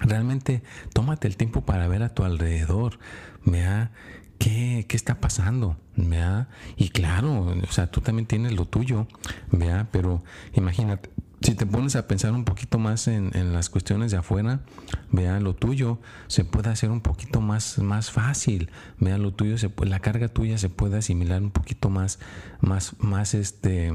Realmente 0.00 0.62
tómate 0.92 1.28
el 1.28 1.36
tiempo 1.36 1.64
para 1.64 1.88
ver 1.88 2.02
a 2.02 2.10
tu 2.10 2.24
alrededor. 2.24 2.98
¿vea? 3.44 3.92
¿Qué, 4.44 4.84
¿Qué, 4.86 4.94
está 4.94 5.22
pasando? 5.22 5.78
¿Vea? 5.96 6.48
Y 6.76 6.90
claro, 6.90 7.46
o 7.46 7.72
sea, 7.72 7.86
tú 7.86 8.02
también 8.02 8.26
tienes 8.26 8.52
lo 8.52 8.66
tuyo, 8.66 9.06
¿vea? 9.50 9.88
Pero 9.90 10.22
imagínate, 10.52 11.08
si 11.40 11.54
te 11.54 11.64
pones 11.64 11.96
a 11.96 12.06
pensar 12.06 12.32
un 12.32 12.44
poquito 12.44 12.78
más 12.78 13.08
en, 13.08 13.32
las 13.54 13.70
cuestiones 13.70 14.10
de 14.10 14.18
afuera, 14.18 14.60
vea 15.10 15.40
lo 15.40 15.54
tuyo 15.54 15.98
se 16.26 16.44
puede 16.44 16.68
hacer 16.68 16.90
un 16.90 17.00
poquito 17.00 17.40
más, 17.40 17.78
más 17.78 18.10
fácil, 18.10 18.68
vea 19.00 19.16
lo 19.16 19.32
tuyo, 19.32 19.56
se 19.56 19.72
la 19.82 20.00
carga 20.00 20.28
tuya 20.28 20.58
se 20.58 20.68
puede 20.68 20.98
asimilar 20.98 21.40
un 21.40 21.50
poquito 21.50 21.88
más, 21.88 22.18
más, 22.60 22.96
más 22.98 23.32
este, 23.32 23.94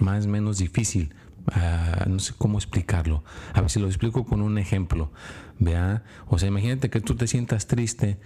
más 0.00 0.26
menos 0.26 0.58
difícil. 0.58 1.14
Ah, 1.52 2.06
no 2.08 2.18
sé 2.18 2.34
cómo 2.36 2.58
explicarlo. 2.58 3.22
A 3.54 3.60
ver 3.60 3.70
si 3.70 3.78
lo 3.78 3.86
explico 3.86 4.24
con 4.24 4.42
un 4.42 4.58
ejemplo. 4.58 5.12
Vea, 5.60 6.02
o 6.26 6.40
sea, 6.40 6.48
imagínate 6.48 6.90
que 6.90 7.00
tú 7.00 7.14
te 7.14 7.28
sientas 7.28 7.68
triste 7.68 8.18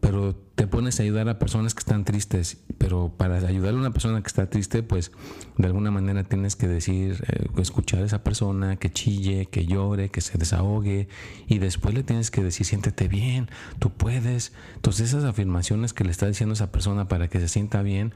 pero 0.00 0.34
te 0.54 0.66
pones 0.66 1.00
a 1.00 1.02
ayudar 1.02 1.28
a 1.28 1.38
personas 1.38 1.74
que 1.74 1.80
están 1.80 2.04
tristes, 2.04 2.58
pero 2.78 3.12
para 3.16 3.36
ayudar 3.38 3.74
a 3.74 3.76
una 3.76 3.92
persona 3.92 4.20
que 4.20 4.26
está 4.26 4.48
triste, 4.48 4.82
pues 4.82 5.12
de 5.56 5.66
alguna 5.66 5.90
manera 5.90 6.24
tienes 6.24 6.56
que 6.56 6.68
decir, 6.68 7.24
eh, 7.28 7.46
escuchar 7.60 8.02
a 8.02 8.06
esa 8.06 8.22
persona, 8.22 8.76
que 8.76 8.92
chille, 8.92 9.46
que 9.46 9.64
llore, 9.66 10.10
que 10.10 10.20
se 10.20 10.38
desahogue, 10.38 11.08
y 11.48 11.58
después 11.58 11.94
le 11.94 12.02
tienes 12.02 12.30
que 12.30 12.42
decir, 12.42 12.66
siéntete 12.66 13.08
bien, 13.08 13.48
tú 13.78 13.90
puedes. 13.90 14.52
Entonces 14.76 15.08
esas 15.08 15.24
afirmaciones 15.24 15.92
que 15.92 16.04
le 16.04 16.10
está 16.10 16.26
diciendo 16.26 16.52
esa 16.52 16.70
persona 16.70 17.08
para 17.08 17.28
que 17.28 17.40
se 17.40 17.48
sienta 17.48 17.82
bien, 17.82 18.12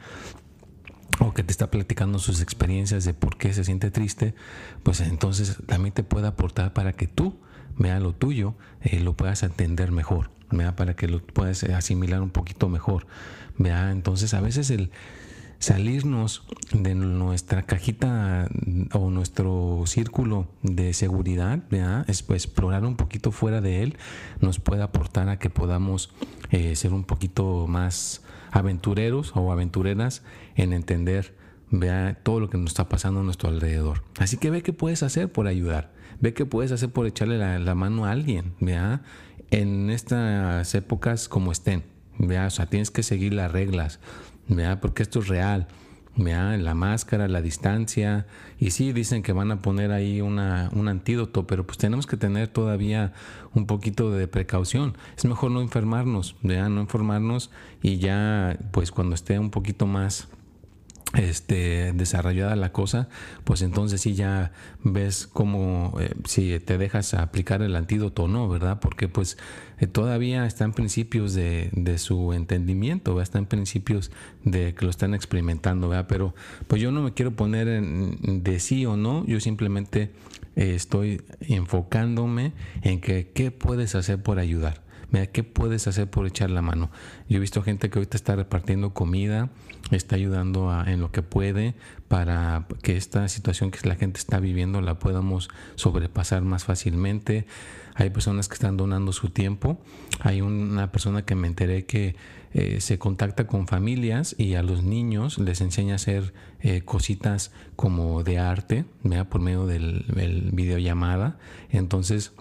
o 1.18 1.33
que 1.33 1.42
te 1.42 1.50
está 1.50 1.71
platicando 1.71 2.18
sus 2.18 2.40
experiencias 2.40 3.04
de 3.04 3.14
por 3.14 3.38
qué 3.38 3.52
se 3.52 3.64
siente 3.64 3.90
triste, 3.90 4.35
pues 4.83 5.00
entonces 5.00 5.56
también 5.66 5.95
te 5.95 6.02
puede 6.02 6.26
aportar 6.26 6.73
para 6.73 6.92
que 6.92 7.06
tú, 7.06 7.38
vea 7.78 8.00
lo 8.00 8.12
tuyo, 8.12 8.54
eh, 8.83 9.00
lo 9.00 9.14
puedas 9.14 9.42
entender 9.42 9.92
mejor 9.92 10.30
para 10.76 10.95
que 10.95 11.09
lo 11.09 11.21
puedas 11.21 11.64
asimilar 11.64 12.23
un 12.23 12.30
poquito 12.30 12.68
mejor. 12.68 13.06
¿vea? 13.59 13.90
Entonces 13.90 14.35
a 14.35 14.40
veces 14.40 14.71
el 14.71 14.90
salirnos 15.59 16.45
de 16.73 16.95
nuestra 16.95 17.62
cajita 17.62 18.49
o 18.92 19.11
nuestro 19.11 19.85
círculo 19.87 20.49
de 20.62 20.92
seguridad, 20.92 21.62
es 22.09 22.23
pues 22.23 22.45
explorar 22.45 22.85
un 22.85 22.97
poquito 22.97 23.33
fuera 23.33 23.61
de 23.61 23.83
él, 23.83 23.97
nos 24.40 24.61
puede 24.61 24.83
aportar 24.83 25.28
a 25.28 25.38
que 25.38 25.49
podamos 25.49 26.11
eh, 26.50 26.76
ser 26.76 26.92
un 26.92 27.04
poquito 27.04 27.66
más 27.66 28.23
aventureros 28.50 29.33
o 29.35 29.50
aventureras 29.50 30.23
en 30.56 30.73
entender 30.73 31.35
vea 31.71 32.18
todo 32.23 32.38
lo 32.38 32.49
que 32.49 32.59
nos 32.59 32.68
está 32.68 32.88
pasando 32.88 33.21
a 33.21 33.23
nuestro 33.23 33.49
alrededor. 33.49 34.04
Así 34.18 34.37
que 34.37 34.50
ve 34.50 34.62
qué 34.62 34.73
puedes 34.73 35.02
hacer 35.02 35.33
por 35.33 35.47
ayudar, 35.47 35.90
ve 36.21 36.35
qué 36.35 36.47
puedes 36.47 36.73
hacer 36.73 36.91
por 36.91 37.07
echarle 37.07 37.39
la, 37.59 37.75
mano 37.75 38.07
a 38.07 38.11
alguien, 38.11 38.55
vea 38.61 39.03
en 39.51 39.91
estas 39.91 40.75
épocas 40.75 41.29
como 41.29 41.53
estén. 41.53 41.85
¿vea? 42.19 42.47
O 42.47 42.51
sea, 42.51 42.67
tienes 42.67 42.91
que 42.91 43.03
seguir 43.03 43.35
las 43.35 43.53
reglas, 43.53 44.01
¿vea? 44.49 44.81
porque 44.81 45.03
esto 45.03 45.21
es 45.21 45.29
real. 45.29 45.69
¿vea? 46.17 46.57
La 46.57 46.75
máscara, 46.75 47.29
la 47.29 47.43
distancia. 47.43 48.27
Y 48.59 48.71
sí, 48.71 48.93
dicen 48.93 49.23
que 49.23 49.33
van 49.33 49.51
a 49.51 49.61
poner 49.61 49.93
ahí 49.93 50.21
una, 50.21 50.71
un 50.73 50.89
antídoto, 50.89 51.47
pero 51.47 51.67
pues 51.67 51.79
tenemos 51.79 52.07
que 52.07 52.17
tener 52.17 52.49
todavía 52.49 53.13
un 53.55 53.67
poquito 53.67 54.11
de 54.11 54.27
precaución. 54.27 54.97
Es 55.17 55.25
mejor 55.25 55.51
no 55.51 55.61
enfermarnos, 55.61 56.37
¿vea? 56.43 56.69
no 56.69 56.81
enfermarnos 56.81 57.51
y 57.83 57.99
ya 57.99 58.59
pues 58.73 58.91
cuando 58.91 59.15
esté 59.15 59.39
un 59.39 59.51
poquito 59.51 59.87
más 59.87 60.29
este, 61.15 61.93
desarrollada 61.93 62.57
la 62.57 62.73
cosa, 62.73 63.09
pues 63.45 63.63
entonces 63.63 64.01
sí 64.01 64.15
ya 64.15 64.53
ves 64.83 65.27
cómo 65.27 65.97
eh, 66.01 66.15
si 66.25 66.59
te 66.61 66.79
dejas 66.79 67.15
aplicar 67.15 67.63
el 67.63 67.77
antídoto 67.77 68.25
o 68.25 68.29
no, 68.29 68.49
¿verdad? 68.49 68.81
Porque 68.81 69.09
pues 69.09 69.39
eh, 69.79 69.87
todavía 69.87 70.47
está 70.47 70.65
en 70.65 70.73
principios 70.73 71.33
de, 71.33 71.71
su 71.99 72.33
entendimiento, 72.33 73.15
¿verdad? 73.15 73.23
está 73.23 73.39
en 73.39 73.47
principios 73.47 74.11
de 74.45 74.75
que 74.75 74.85
lo 74.85 74.91
están 74.91 75.15
experimentando, 75.15 75.89
¿verdad? 75.89 76.07
Pero 76.09 76.35
pues 76.67 76.83
yo 76.83 76.91
no 76.91 77.03
me 77.03 77.15
quiero 77.15 77.35
poner 77.35 77.69
en, 77.69 78.43
de 78.43 78.59
sí 78.59 78.85
o 78.85 78.97
no, 78.97 79.25
yo 79.27 79.41
simplemente 79.41 80.11
eh, 80.57 80.75
estoy 80.75 81.23
enfocándome 81.41 82.53
en 82.83 83.01
que 83.01 83.31
qué 83.31 83.51
puedes 83.51 83.95
hacer 83.95 84.23
por 84.23 84.39
ayudar. 84.39 84.85
Mira, 85.11 85.27
¿qué 85.27 85.45
puedes 85.45 85.87
hacer 85.87 86.11
por 86.11 86.27
echar 86.27 86.51
la 86.51 86.63
mano? 86.63 86.91
Yo 87.29 87.37
he 87.37 87.41
visto 87.41 87.63
gente 87.63 87.91
que 87.91 87.99
ahorita 87.99 88.17
está 88.17 88.35
repartiendo 88.35 88.93
comida, 88.93 89.51
está 89.90 90.16
ayudando 90.16 90.73
en 90.87 91.00
lo 91.00 91.12
que 91.12 91.23
puede 91.23 91.75
para 92.09 92.66
que 92.83 92.97
esta 92.97 93.28
situación 93.28 93.71
que 93.71 93.87
la 93.88 93.95
gente 93.95 94.19
está 94.19 94.40
viviendo 94.40 94.81
la 94.81 94.99
podamos 94.99 95.49
sobrepasar 95.76 96.43
más 96.43 96.64
fácilmente. 96.64 97.47
Hay 97.95 98.11
personas 98.11 98.49
que 98.49 98.55
están 98.55 98.76
donando 98.76 99.12
su 99.12 99.31
tiempo. 99.31 99.78
Hay 100.21 100.40
una 100.40 100.90
persona 100.93 101.23
que 101.23 101.35
me 101.35 101.47
enteré 101.47 101.87
que 101.87 102.16
eh, 102.52 102.81
se 102.81 102.99
contacta 102.99 103.47
con 103.47 103.66
familias 103.66 104.35
y 104.38 104.55
a 104.55 104.62
los 104.62 104.83
niños 104.83 105.38
les 105.38 105.61
enseña 105.61 105.95
a 105.95 105.97
hacer 105.97 106.33
eh, 106.61 106.83
cositas 106.83 107.52
como 107.76 108.23
de 108.23 108.38
arte, 108.38 108.85
por 109.28 109.40
medio 109.40 109.66
del, 109.66 110.05
del 110.09 110.50
videollamada. 110.52 111.38
Entonces, 111.71 112.33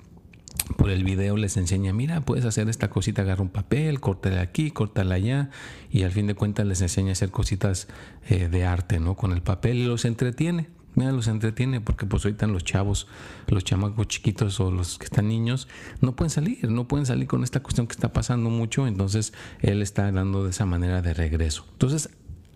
por 0.77 0.89
el 0.89 1.03
video 1.03 1.37
les 1.37 1.57
enseña, 1.57 1.93
mira, 1.93 2.21
puedes 2.21 2.45
hacer 2.45 2.69
esta 2.69 2.89
cosita, 2.89 3.21
agarra 3.21 3.41
un 3.41 3.49
papel, 3.49 3.99
córtala 3.99 4.41
aquí, 4.41 4.71
córtala 4.71 5.15
allá, 5.15 5.49
y 5.91 6.03
al 6.03 6.11
fin 6.11 6.27
de 6.27 6.35
cuentas 6.35 6.65
les 6.65 6.81
enseña 6.81 7.09
a 7.09 7.11
hacer 7.13 7.31
cositas 7.31 7.87
eh, 8.27 8.47
de 8.49 8.65
arte, 8.65 8.99
¿no? 8.99 9.15
Con 9.15 9.31
el 9.31 9.41
papel 9.41 9.77
y 9.77 9.85
los 9.85 10.05
entretiene. 10.05 10.69
Mira, 10.95 11.11
los 11.11 11.27
entretiene 11.27 11.81
porque 11.81 12.05
pues 12.05 12.23
ahorita 12.23 12.47
los 12.47 12.63
chavos, 12.63 13.07
los 13.47 13.65
chamacos 13.65 14.07
chiquitos 14.07 14.59
o 14.61 14.71
los 14.71 14.97
que 14.97 15.05
están 15.05 15.27
niños, 15.27 15.67
no 15.99 16.15
pueden 16.15 16.29
salir, 16.29 16.69
no 16.69 16.87
pueden 16.87 17.05
salir 17.05 17.27
con 17.27 17.43
esta 17.43 17.61
cuestión 17.61 17.85
que 17.85 17.93
está 17.93 18.13
pasando 18.13 18.49
mucho, 18.49 18.87
entonces 18.87 19.33
él 19.59 19.81
está 19.81 20.09
dando 20.11 20.45
de 20.45 20.51
esa 20.51 20.65
manera 20.65 21.01
de 21.01 21.13
regreso. 21.13 21.65
Entonces 21.73 22.09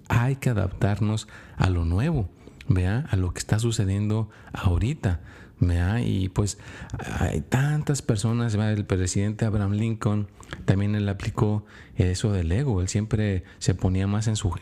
hay 0.07 0.37
que 0.37 0.49
adaptarnos 0.49 1.27
a 1.57 1.69
lo 1.69 1.83
nuevo, 1.83 2.29
vea, 2.69 3.05
a 3.09 3.17
lo 3.17 3.33
que 3.33 3.39
está 3.39 3.59
sucediendo 3.59 4.29
ahorita. 4.53 5.19
Y 6.01 6.29
pues 6.29 6.57
hay 7.19 7.41
tantas 7.41 8.01
personas, 8.01 8.55
el 8.55 8.85
presidente 8.85 9.45
Abraham 9.45 9.73
Lincoln 9.73 10.27
también 10.65 10.95
él 10.95 11.07
aplicó 11.09 11.65
eso 11.95 12.31
del 12.31 12.51
ego, 12.51 12.81
él 12.81 12.87
siempre 12.87 13.43
se 13.59 13.75
ponía 13.75 14.07
más 14.07 14.27
en 14.27 14.35
su, 14.35 14.53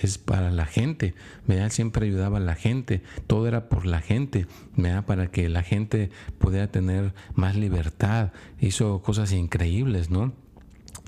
es 0.00 0.18
para 0.18 0.50
la 0.50 0.64
gente, 0.64 1.14
él 1.48 1.70
siempre 1.70 2.06
ayudaba 2.06 2.38
a 2.38 2.40
la 2.40 2.54
gente, 2.54 3.02
todo 3.26 3.48
era 3.48 3.68
por 3.68 3.84
la 3.84 4.00
gente, 4.00 4.46
para 5.06 5.26
que 5.26 5.48
la 5.48 5.62
gente 5.62 6.10
pudiera 6.38 6.68
tener 6.68 7.14
más 7.34 7.56
libertad, 7.56 8.32
hizo 8.60 9.02
cosas 9.02 9.32
increíbles, 9.32 10.10
¿no? 10.10 10.32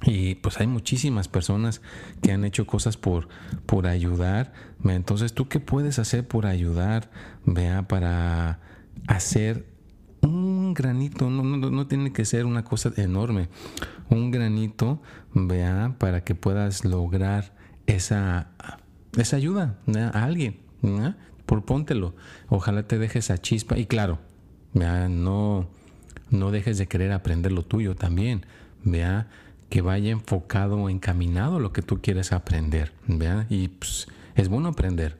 Y 0.02 0.34
pues 0.36 0.60
hay 0.60 0.66
muchísimas 0.66 1.28
personas 1.28 1.80
que 2.20 2.32
han 2.32 2.44
hecho 2.44 2.66
cosas 2.66 2.96
por, 2.98 3.28
por 3.64 3.86
ayudar. 3.86 4.52
Entonces, 4.84 5.32
¿tú 5.32 5.48
qué 5.48 5.58
puedes 5.58 5.98
hacer 5.98 6.28
por 6.28 6.44
ayudar? 6.44 7.10
Vea, 7.46 7.88
para 7.88 8.60
hacer 9.06 9.66
un 10.20 10.74
granito, 10.74 11.30
no, 11.30 11.42
no, 11.42 11.70
no, 11.70 11.86
tiene 11.86 12.12
que 12.12 12.24
ser 12.24 12.46
una 12.46 12.64
cosa 12.64 12.92
enorme, 12.96 13.48
un 14.10 14.30
granito, 14.30 15.00
vea, 15.34 15.94
para 15.98 16.24
que 16.24 16.34
puedas 16.34 16.84
lograr 16.84 17.54
esa, 17.86 18.50
es 19.16 19.34
ayuda 19.34 19.78
a 20.12 20.24
alguien. 20.24 20.58
Por 21.46 21.64
póntelo. 21.64 22.14
Ojalá 22.48 22.82
te 22.82 22.98
dejes 22.98 23.26
esa 23.26 23.38
chispa. 23.38 23.78
Y 23.78 23.86
claro, 23.86 24.18
no, 24.74 25.68
no 26.30 26.50
dejes 26.50 26.78
de 26.78 26.86
querer 26.88 27.12
aprender 27.12 27.52
lo 27.52 27.64
tuyo 27.64 27.94
también. 27.94 28.46
Vea 28.84 29.28
que 29.68 29.80
vaya 29.80 30.10
enfocado, 30.10 30.88
encaminado 30.88 31.60
lo 31.60 31.72
que 31.72 31.82
tú 31.82 32.00
quieres 32.00 32.32
aprender. 32.32 32.92
¿vea? 33.06 33.46
Y 33.48 33.68
pues, 33.68 34.08
es 34.34 34.48
bueno 34.48 34.68
aprender. 34.68 35.18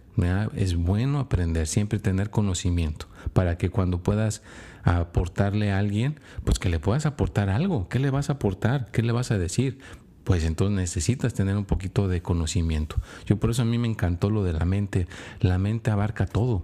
Es 0.54 0.76
bueno 0.76 1.20
aprender, 1.20 1.66
siempre 1.66 1.98
tener 1.98 2.30
conocimiento 2.30 3.06
para 3.36 3.58
que 3.58 3.68
cuando 3.68 4.02
puedas 4.02 4.40
aportarle 4.82 5.70
a 5.70 5.78
alguien, 5.78 6.18
pues 6.44 6.58
que 6.58 6.70
le 6.70 6.78
puedas 6.78 7.04
aportar 7.04 7.50
algo. 7.50 7.86
¿Qué 7.86 7.98
le 7.98 8.08
vas 8.08 8.30
a 8.30 8.34
aportar? 8.34 8.90
¿Qué 8.92 9.02
le 9.02 9.12
vas 9.12 9.30
a 9.30 9.36
decir? 9.36 9.78
Pues 10.24 10.42
entonces 10.42 10.74
necesitas 10.74 11.34
tener 11.34 11.54
un 11.54 11.66
poquito 11.66 12.08
de 12.08 12.22
conocimiento. 12.22 12.96
Yo 13.26 13.36
por 13.36 13.50
eso 13.50 13.60
a 13.60 13.66
mí 13.66 13.76
me 13.76 13.88
encantó 13.88 14.30
lo 14.30 14.42
de 14.42 14.54
la 14.54 14.64
mente. 14.64 15.06
La 15.40 15.58
mente 15.58 15.90
abarca 15.90 16.24
todo. 16.24 16.62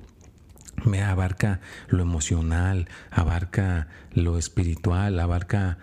Me 0.87 1.03
abarca 1.03 1.61
lo 1.89 2.01
emocional, 2.01 2.89
abarca 3.11 3.89
lo 4.15 4.39
espiritual, 4.39 5.21
abarca 5.21 5.77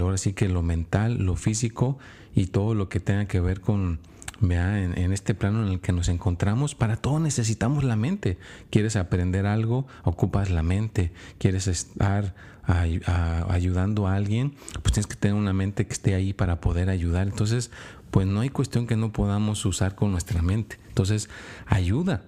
ahora 0.00 0.16
sí 0.16 0.32
que 0.32 0.48
lo 0.48 0.62
mental, 0.62 1.18
lo 1.18 1.36
físico 1.36 1.98
y 2.34 2.46
todo 2.46 2.74
lo 2.74 2.88
que 2.88 3.00
tenga 3.00 3.26
que 3.26 3.40
ver 3.40 3.60
con, 3.60 4.00
Vea, 4.42 4.82
en, 4.82 5.12
este 5.12 5.34
plano 5.34 5.64
en 5.64 5.72
el 5.72 5.80
que 5.80 5.92
nos 5.92 6.08
encontramos, 6.08 6.74
para 6.74 6.96
todo 6.96 7.20
necesitamos 7.20 7.84
la 7.84 7.94
mente. 7.94 8.38
Quieres 8.70 8.96
aprender 8.96 9.46
algo, 9.46 9.86
ocupas 10.02 10.50
la 10.50 10.64
mente. 10.64 11.12
Quieres 11.38 11.68
estar 11.68 12.34
ayudando 12.66 14.08
a 14.08 14.16
alguien, 14.16 14.54
pues 14.82 14.94
tienes 14.94 15.06
que 15.06 15.14
tener 15.14 15.36
una 15.36 15.52
mente 15.52 15.86
que 15.86 15.92
esté 15.92 16.16
ahí 16.16 16.32
para 16.32 16.60
poder 16.60 16.90
ayudar. 16.90 17.28
Entonces, 17.28 17.70
pues 18.10 18.26
no 18.26 18.40
hay 18.40 18.48
cuestión 18.50 18.88
que 18.88 18.96
no 18.96 19.12
podamos 19.12 19.64
usar 19.64 19.94
con 19.94 20.10
nuestra 20.10 20.42
mente. 20.42 20.76
Entonces, 20.88 21.30
ayuda, 21.66 22.24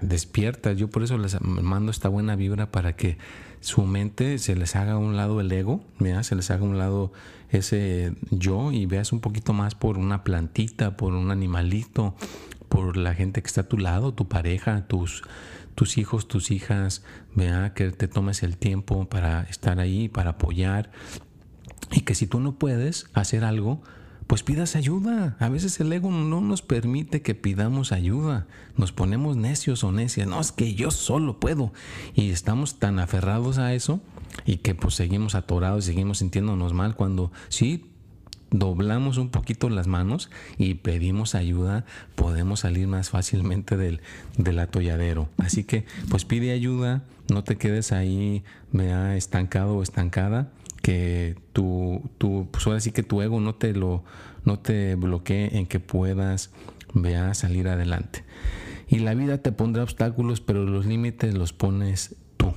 despierta. 0.00 0.72
Yo 0.72 0.88
por 0.88 1.02
eso 1.02 1.18
les 1.18 1.38
mando 1.42 1.90
esta 1.90 2.08
buena 2.08 2.34
vibra 2.34 2.70
para 2.72 2.96
que 2.96 3.18
su 3.60 3.82
mente 3.82 4.38
se 4.38 4.56
les 4.56 4.74
haga 4.74 4.92
a 4.92 4.98
un 4.98 5.16
lado 5.16 5.40
el 5.40 5.52
ego, 5.52 5.84
se 6.22 6.34
les 6.34 6.50
haga 6.50 6.62
a 6.62 6.68
un 6.68 6.78
lado 6.78 7.12
ese 7.50 8.14
yo 8.30 8.72
y 8.72 8.86
veas 8.86 9.12
un 9.12 9.20
poquito 9.20 9.52
más 9.52 9.74
por 9.74 9.98
una 9.98 10.24
plantita, 10.24 10.96
por 10.96 11.12
un 11.14 11.30
animalito, 11.30 12.14
por 12.68 12.96
la 12.96 13.14
gente 13.14 13.42
que 13.42 13.46
está 13.46 13.62
a 13.62 13.68
tu 13.68 13.78
lado, 13.78 14.14
tu 14.14 14.28
pareja, 14.28 14.86
tus, 14.86 15.22
tus 15.74 15.98
hijos, 15.98 16.28
tus 16.28 16.50
hijas, 16.50 17.04
vea 17.34 17.74
que 17.74 17.90
te 17.90 18.08
tomes 18.08 18.42
el 18.42 18.56
tiempo 18.56 19.08
para 19.08 19.42
estar 19.42 19.78
ahí, 19.78 20.08
para 20.08 20.30
apoyar. 20.30 20.90
Y 21.92 22.00
que 22.00 22.14
si 22.14 22.26
tú 22.26 22.40
no 22.40 22.58
puedes 22.58 23.08
hacer 23.14 23.44
algo, 23.44 23.82
pues 24.26 24.42
pidas 24.42 24.76
ayuda. 24.76 25.36
A 25.38 25.48
veces 25.48 25.78
el 25.80 25.92
ego 25.92 26.10
no 26.10 26.40
nos 26.40 26.62
permite 26.62 27.22
que 27.22 27.34
pidamos 27.34 27.92
ayuda. 27.92 28.46
Nos 28.76 28.92
ponemos 28.92 29.36
necios 29.36 29.84
o 29.84 29.92
necias. 29.92 30.26
No, 30.26 30.40
es 30.40 30.52
que 30.52 30.74
yo 30.74 30.90
solo 30.90 31.38
puedo. 31.38 31.72
Y 32.14 32.30
estamos 32.30 32.78
tan 32.78 32.98
aferrados 32.98 33.58
a 33.58 33.74
eso 33.74 34.00
y 34.44 34.58
que 34.58 34.74
pues 34.74 34.94
seguimos 34.94 35.34
atorados, 35.34 35.84
seguimos 35.84 36.18
sintiéndonos 36.18 36.72
mal 36.72 36.96
cuando 36.96 37.30
sí 37.48 37.86
doblamos 38.50 39.18
un 39.18 39.30
poquito 39.30 39.68
las 39.70 39.86
manos 39.86 40.30
y 40.56 40.74
pedimos 40.74 41.34
ayuda, 41.34 41.84
podemos 42.14 42.60
salir 42.60 42.86
más 42.86 43.10
fácilmente 43.10 43.76
del, 43.76 44.00
del 44.38 44.58
atolladero. 44.58 45.28
Así 45.38 45.64
que 45.64 45.84
pues 46.10 46.24
pide 46.24 46.52
ayuda, 46.52 47.02
no 47.28 47.44
te 47.44 47.56
quedes 47.56 47.92
ahí 47.92 48.44
vea, 48.72 49.16
estancado 49.16 49.76
o 49.76 49.82
estancada 49.82 50.50
que 50.86 51.34
tu, 51.52 52.00
pues 52.52 52.64
ahora 52.64 52.78
que 52.78 53.02
tu 53.02 53.20
ego 53.20 53.40
no 53.40 53.56
te 53.56 53.72
lo, 53.72 54.04
no 54.44 54.60
te 54.60 54.94
bloquee 54.94 55.58
en 55.58 55.66
que 55.66 55.80
puedas, 55.80 56.52
vea, 56.94 57.34
salir 57.34 57.66
adelante. 57.66 58.22
Y 58.86 59.00
la 59.00 59.14
vida 59.14 59.38
te 59.38 59.50
pondrá 59.50 59.82
obstáculos, 59.82 60.40
pero 60.40 60.64
los 60.64 60.86
límites 60.86 61.34
los 61.34 61.52
pones 61.52 62.14
tú. 62.36 62.54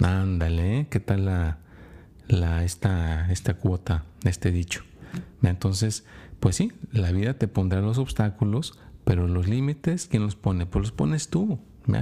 Ándale, 0.00 0.78
¿eh? 0.78 0.86
¿qué 0.90 1.00
tal 1.00 1.24
la, 1.24 1.58
la, 2.28 2.62
esta, 2.62 3.28
esta 3.32 3.54
cuota, 3.54 4.04
este 4.22 4.52
dicho? 4.52 4.84
Entonces, 5.42 6.04
pues 6.38 6.54
sí, 6.54 6.70
la 6.92 7.10
vida 7.10 7.34
te 7.34 7.48
pondrá 7.48 7.80
los 7.80 7.98
obstáculos, 7.98 8.78
pero 9.02 9.26
los 9.26 9.48
límites, 9.48 10.06
¿quién 10.06 10.22
los 10.22 10.36
pone? 10.36 10.66
Pues 10.66 10.82
los 10.82 10.92
pones 10.92 11.30
tú. 11.30 11.58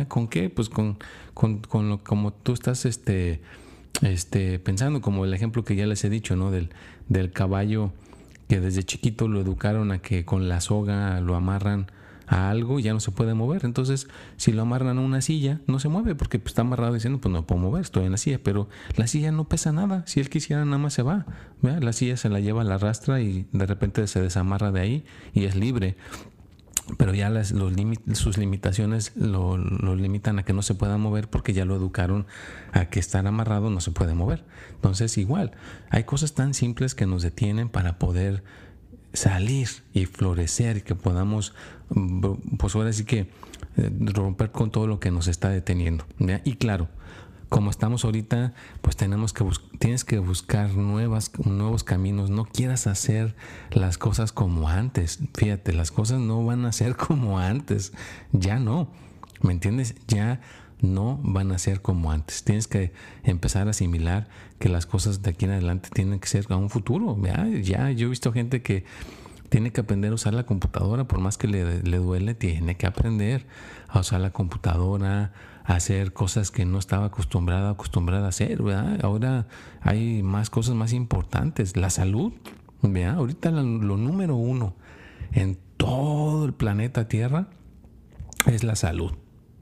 ¿Con 0.09 0.29
qué? 0.29 0.51
Pues 0.51 0.69
con, 0.69 0.99
con, 1.33 1.61
con 1.61 1.89
lo 1.89 2.05
como 2.05 2.35
tú 2.35 2.53
estás 2.53 2.85
este, 2.85 3.41
este, 4.03 4.59
pensando 4.59 5.01
como 5.01 5.25
el 5.25 5.35
ejemplo 5.35 5.65
que 5.65 5.77
ya 5.77 5.87
les 5.87 6.05
he 6.05 6.11
dicho, 6.11 6.37
¿no? 6.37 6.51
Del, 6.51 6.71
del 7.09 7.33
caballo 7.33 7.93
que 8.49 8.61
desde 8.61 8.83
chiquito 8.83 9.29
lo 9.29 9.41
educaron 9.41 9.93
a 9.93 10.01
que 10.01 10.25
con 10.25 10.49
la 10.49 10.61
soga 10.61 11.21
lo 11.21 11.37
amarran 11.37 11.87
a 12.27 12.49
algo 12.49 12.79
y 12.79 12.83
ya 12.85 12.93
no 12.93 13.01
se 13.01 13.11
puede 13.11 13.35
mover. 13.35 13.65
Entonces, 13.65 14.09
si 14.37 14.53
lo 14.53 14.63
amarran 14.63 14.99
a 14.99 15.01
una 15.01 15.21
silla, 15.21 15.61
no 15.67 15.79
se 15.79 15.89
mueve 15.89 16.15
porque 16.15 16.39
pues, 16.39 16.53
está 16.53 16.63
amarrado 16.63 16.95
diciendo, 16.95 17.21
pues 17.21 17.33
no 17.33 17.47
puedo 17.47 17.61
mover, 17.61 17.83
estoy 17.83 18.05
en 18.07 18.13
la 18.13 18.19
silla. 18.19 18.41
Pero 18.43 18.69
la 18.97 19.07
silla 19.07 19.33
no 19.33 19.49
pesa 19.49 19.73
nada. 19.73 20.05
Si 20.07 20.21
él 20.21 20.31
quisiera, 20.31 20.65
nada 20.65 20.79
más 20.79 20.95
se 20.95 21.03
va. 21.03 21.27
La 21.63 21.93
silla 21.93 22.17
se 22.17 22.29
la 22.29 22.41
lleva, 22.41 22.65
la 22.65 22.77
arrastra 22.77 23.21
y 23.21 23.47
de 23.53 23.67
repente 23.67 24.07
se 24.07 24.21
desamarra 24.21 24.73
de 24.73 24.81
ahí 24.81 25.05
y 25.35 25.45
es 25.45 25.57
libre 25.57 25.97
pero 26.97 27.15
ya 27.15 27.31
las, 27.31 27.53
los 27.53 27.73
sus 28.13 28.39
limitaciones 28.39 29.13
lo, 29.17 29.57
limitan 29.97 30.39
a 30.39 30.45
que 30.45 30.53
no 30.53 30.63
se 30.63 30.75
pueda 30.75 30.97
mover 30.97 31.29
porque 31.29 31.53
ya 31.53 31.65
lo 31.65 31.77
educaron 31.77 32.27
a 32.73 32.87
que 32.87 33.01
estar 33.01 33.27
amarrado 33.27 33.71
no 33.71 33.81
se 33.81 33.91
puede 33.91 34.15
mover. 34.15 34.45
Entonces 34.75 35.17
igual, 35.19 35.53
hay 35.91 36.05
cosas 36.05 36.35
tan 36.35 36.55
simples 36.55 36.95
que 36.95 37.07
nos 37.07 37.23
detienen 37.23 37.69
para 37.69 37.99
poder 37.99 38.43
salir 39.13 39.69
y 39.93 40.07
florecer 40.07 40.79
y 40.79 40.81
que 40.83 40.95
podamos, 40.95 41.55
pues 42.59 42.75
ahora 42.75 42.93
sí 42.93 43.05
que 43.05 43.29
eh, 43.77 43.91
romper 44.13 44.53
con 44.53 44.71
todo 44.71 44.87
lo 44.87 45.01
que 45.01 45.11
nos 45.11 45.27
está 45.27 45.49
deteniendo. 45.49 46.07
Y 46.45 46.55
claro, 46.55 46.89
como 47.51 47.69
estamos 47.69 48.05
ahorita, 48.05 48.55
pues 48.81 48.97
tenemos 48.97 49.33
que 49.33 49.45
tienes 49.79 50.05
que 50.05 50.19
buscar 50.19 50.71
nuevas, 50.75 51.33
nuevos 51.45 51.85
caminos. 51.85 52.31
No 52.31 52.45
quieras 52.45 52.87
hacer 52.87 53.35
las 53.71 53.99
cosas 53.99 54.33
como 54.33 54.69
antes. 54.69 55.19
Fíjate, 55.35 55.73
las 55.73 55.91
cosas 55.91 56.21
no 56.21 56.45
van 56.45 56.65
a 56.65 56.73
ser 56.73 56.97
como 57.09 57.39
antes. 57.39 57.93
Ya 58.33 58.59
no. 58.59 58.89
¿Me 59.43 59.53
entiendes? 59.53 59.97
Ya 60.07 60.41
no 60.81 61.19
van 61.25 61.51
a 61.51 61.59
ser 61.59 61.83
como 61.83 62.13
antes. 62.13 62.45
Tienes 62.45 62.69
que 62.69 62.93
empezar 63.25 63.67
a 63.67 63.71
asimilar 63.71 64.29
que 64.61 64.69
las 64.69 64.87
cosas 64.87 65.21
de 65.23 65.31
aquí 65.31 65.45
en 65.45 65.51
adelante 65.51 65.91
tienen 65.93 66.21
que 66.21 66.29
ser 66.29 66.47
a 66.51 66.57
un 66.57 66.71
futuro. 66.71 67.19
Ya, 67.21 67.47
ya 67.47 67.91
yo 67.91 68.07
he 68.07 68.11
visto 68.11 68.33
gente 68.33 68.63
que 68.63 68.85
tiene 69.49 69.73
que 69.73 69.81
aprender 69.81 70.13
a 70.13 70.15
usar 70.15 70.35
la 70.35 70.47
computadora, 70.47 71.09
por 71.09 71.19
más 71.19 71.37
que 71.37 71.49
le, 71.49 71.83
le 71.83 71.97
duele, 71.97 72.35
tiene 72.35 72.77
que 72.77 72.87
aprender 72.87 73.45
a 73.89 73.99
usar 73.99 74.21
la 74.21 74.31
computadora, 74.31 75.33
hacer 75.65 76.13
cosas 76.13 76.51
que 76.51 76.65
no 76.65 76.79
estaba 76.79 77.07
acostumbrada, 77.07 77.71
acostumbrada 77.71 78.27
a 78.27 78.29
hacer, 78.31 78.63
¿verdad? 78.63 79.05
Ahora 79.05 79.47
hay 79.81 80.23
más 80.23 80.51
cosas 80.51 80.75
más 80.75 80.93
importantes. 80.93 81.77
La 81.77 81.91
salud, 81.91 82.33
¿verdad? 82.83 83.17
Ahorita 83.17 83.51
lo, 83.51 83.63
número 83.63 84.37
uno 84.37 84.75
en 85.33 85.59
todo 85.77 86.45
el 86.45 86.55
planeta 86.55 87.09
Tierra 87.09 87.49
es 88.47 88.65
la 88.65 88.77
salud. 88.77 89.13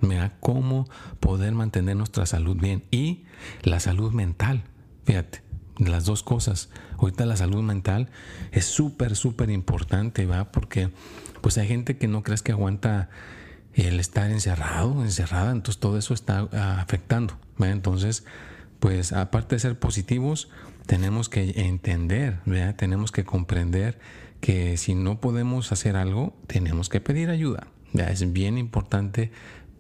¿verdad? 0.00 0.32
Cómo 0.40 0.88
poder 1.18 1.52
mantener 1.52 1.96
nuestra 1.96 2.24
salud 2.24 2.56
bien 2.56 2.84
y 2.90 3.24
la 3.62 3.80
salud 3.80 4.12
mental. 4.12 4.62
Fíjate, 5.04 5.42
las 5.78 6.04
dos 6.04 6.22
cosas. 6.22 6.70
Ahorita 6.98 7.26
la 7.26 7.36
salud 7.36 7.62
mental 7.62 8.08
es 8.52 8.64
súper, 8.64 9.16
súper 9.16 9.50
importante, 9.50 10.26
¿va? 10.26 10.52
Porque 10.52 10.90
pues 11.40 11.58
hay 11.58 11.68
gente 11.68 11.98
que 11.98 12.08
no 12.08 12.22
crees 12.22 12.42
que 12.42 12.52
aguanta 12.52 13.10
el 13.84 14.00
estar 14.00 14.30
encerrado, 14.30 15.02
encerrada, 15.02 15.52
entonces 15.52 15.80
todo 15.80 15.98
eso 15.98 16.14
está 16.14 16.48
ah, 16.52 16.80
afectando. 16.80 17.38
Entonces, 17.60 18.24
pues 18.80 19.12
aparte 19.12 19.56
de 19.56 19.60
ser 19.60 19.78
positivos, 19.78 20.48
tenemos 20.86 21.28
que 21.28 21.52
entender, 21.56 22.40
tenemos 22.76 23.12
que 23.12 23.24
comprender 23.24 23.98
que 24.40 24.76
si 24.76 24.94
no 24.94 25.20
podemos 25.20 25.72
hacer 25.72 25.96
algo, 25.96 26.36
tenemos 26.46 26.88
que 26.88 27.00
pedir 27.00 27.30
ayuda. 27.30 27.68
Es 27.92 28.32
bien 28.32 28.58
importante 28.58 29.30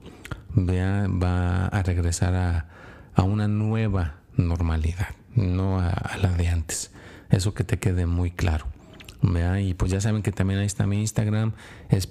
vea, 0.53 1.07
va 1.07 1.67
a 1.67 1.83
regresar 1.83 2.35
a, 2.35 2.69
una 3.23 3.47
nueva 3.47 4.15
normalidad, 4.35 5.09
no 5.35 5.79
a 5.79 6.17
la 6.21 6.31
de 6.31 6.47
antes. 6.47 6.91
Eso 7.29 7.53
que 7.53 7.63
te 7.63 7.77
quede 7.77 8.05
muy 8.05 8.31
claro. 8.31 8.65
Y 9.59 9.73
pues 9.75 9.91
ya 9.91 10.01
saben 10.01 10.21
que 10.21 10.31
también 10.31 10.59
ahí 10.59 10.65
está 10.65 10.85
mi 10.85 10.99
Instagram, 10.99 11.53
es 11.89 12.09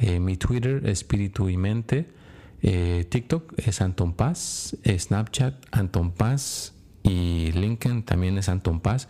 eh, 0.00 0.20
mi 0.20 0.36
Twitter, 0.36 0.86
espíritu 0.86 1.48
y 1.48 1.56
mente, 1.56 2.06
eh, 2.66 3.04
TikTok 3.08 3.52
es 3.58 3.82
Anton 3.82 4.14
Paz, 4.14 4.76
Snapchat 4.84 5.54
Anton 5.70 6.12
Paz 6.12 6.72
y 7.02 7.52
LinkedIn 7.52 8.04
también 8.04 8.38
es 8.38 8.48
Anton 8.48 8.80
Paz. 8.80 9.06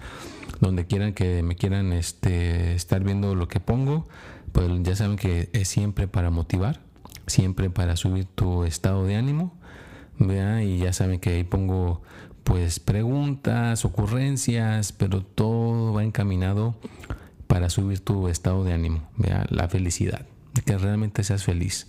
Donde 0.61 0.87
quieran 0.87 1.15
que 1.15 1.43
me 1.43 1.57
quieran 1.57 1.93
este, 1.93 2.75
estar 2.75 3.05
viendo 3.05 3.35
lo 3.35 3.47
que 3.47 3.61
pongo, 3.61 4.09
pues 4.53 4.69
ya 4.83 4.97
saben 4.97 5.17
que 5.17 5.51
es 5.53 5.69
siempre 5.69 6.09
para 6.09 6.31
motivar, 6.31 6.81
siempre 7.27 7.71
para 7.71 7.97
subir 7.97 8.25
tu 8.27 8.65
estado 8.65 9.05
de 9.05 9.15
ánimo. 9.15 9.55
Y 10.19 10.79
ya 10.79 10.93
saben 10.93 11.21
que 11.21 11.31
ahí 11.31 11.45
pongo 11.45 12.03
pues 12.43 12.81
preguntas, 12.81 13.85
ocurrencias, 13.85 14.93
pero 14.93 15.23
todo 15.23 15.93
va 15.93 16.03
encaminado 16.03 16.77
para 17.47 17.71
subir 17.71 18.01
tu 18.01 18.29
estado 18.29 18.65
de 18.65 18.73
ánimo, 18.73 19.09
¿vea? 19.17 19.47
la 19.49 19.69
felicidad, 19.69 20.27
que 20.65 20.77
realmente 20.77 21.23
seas 21.25 21.45
feliz, 21.45 21.89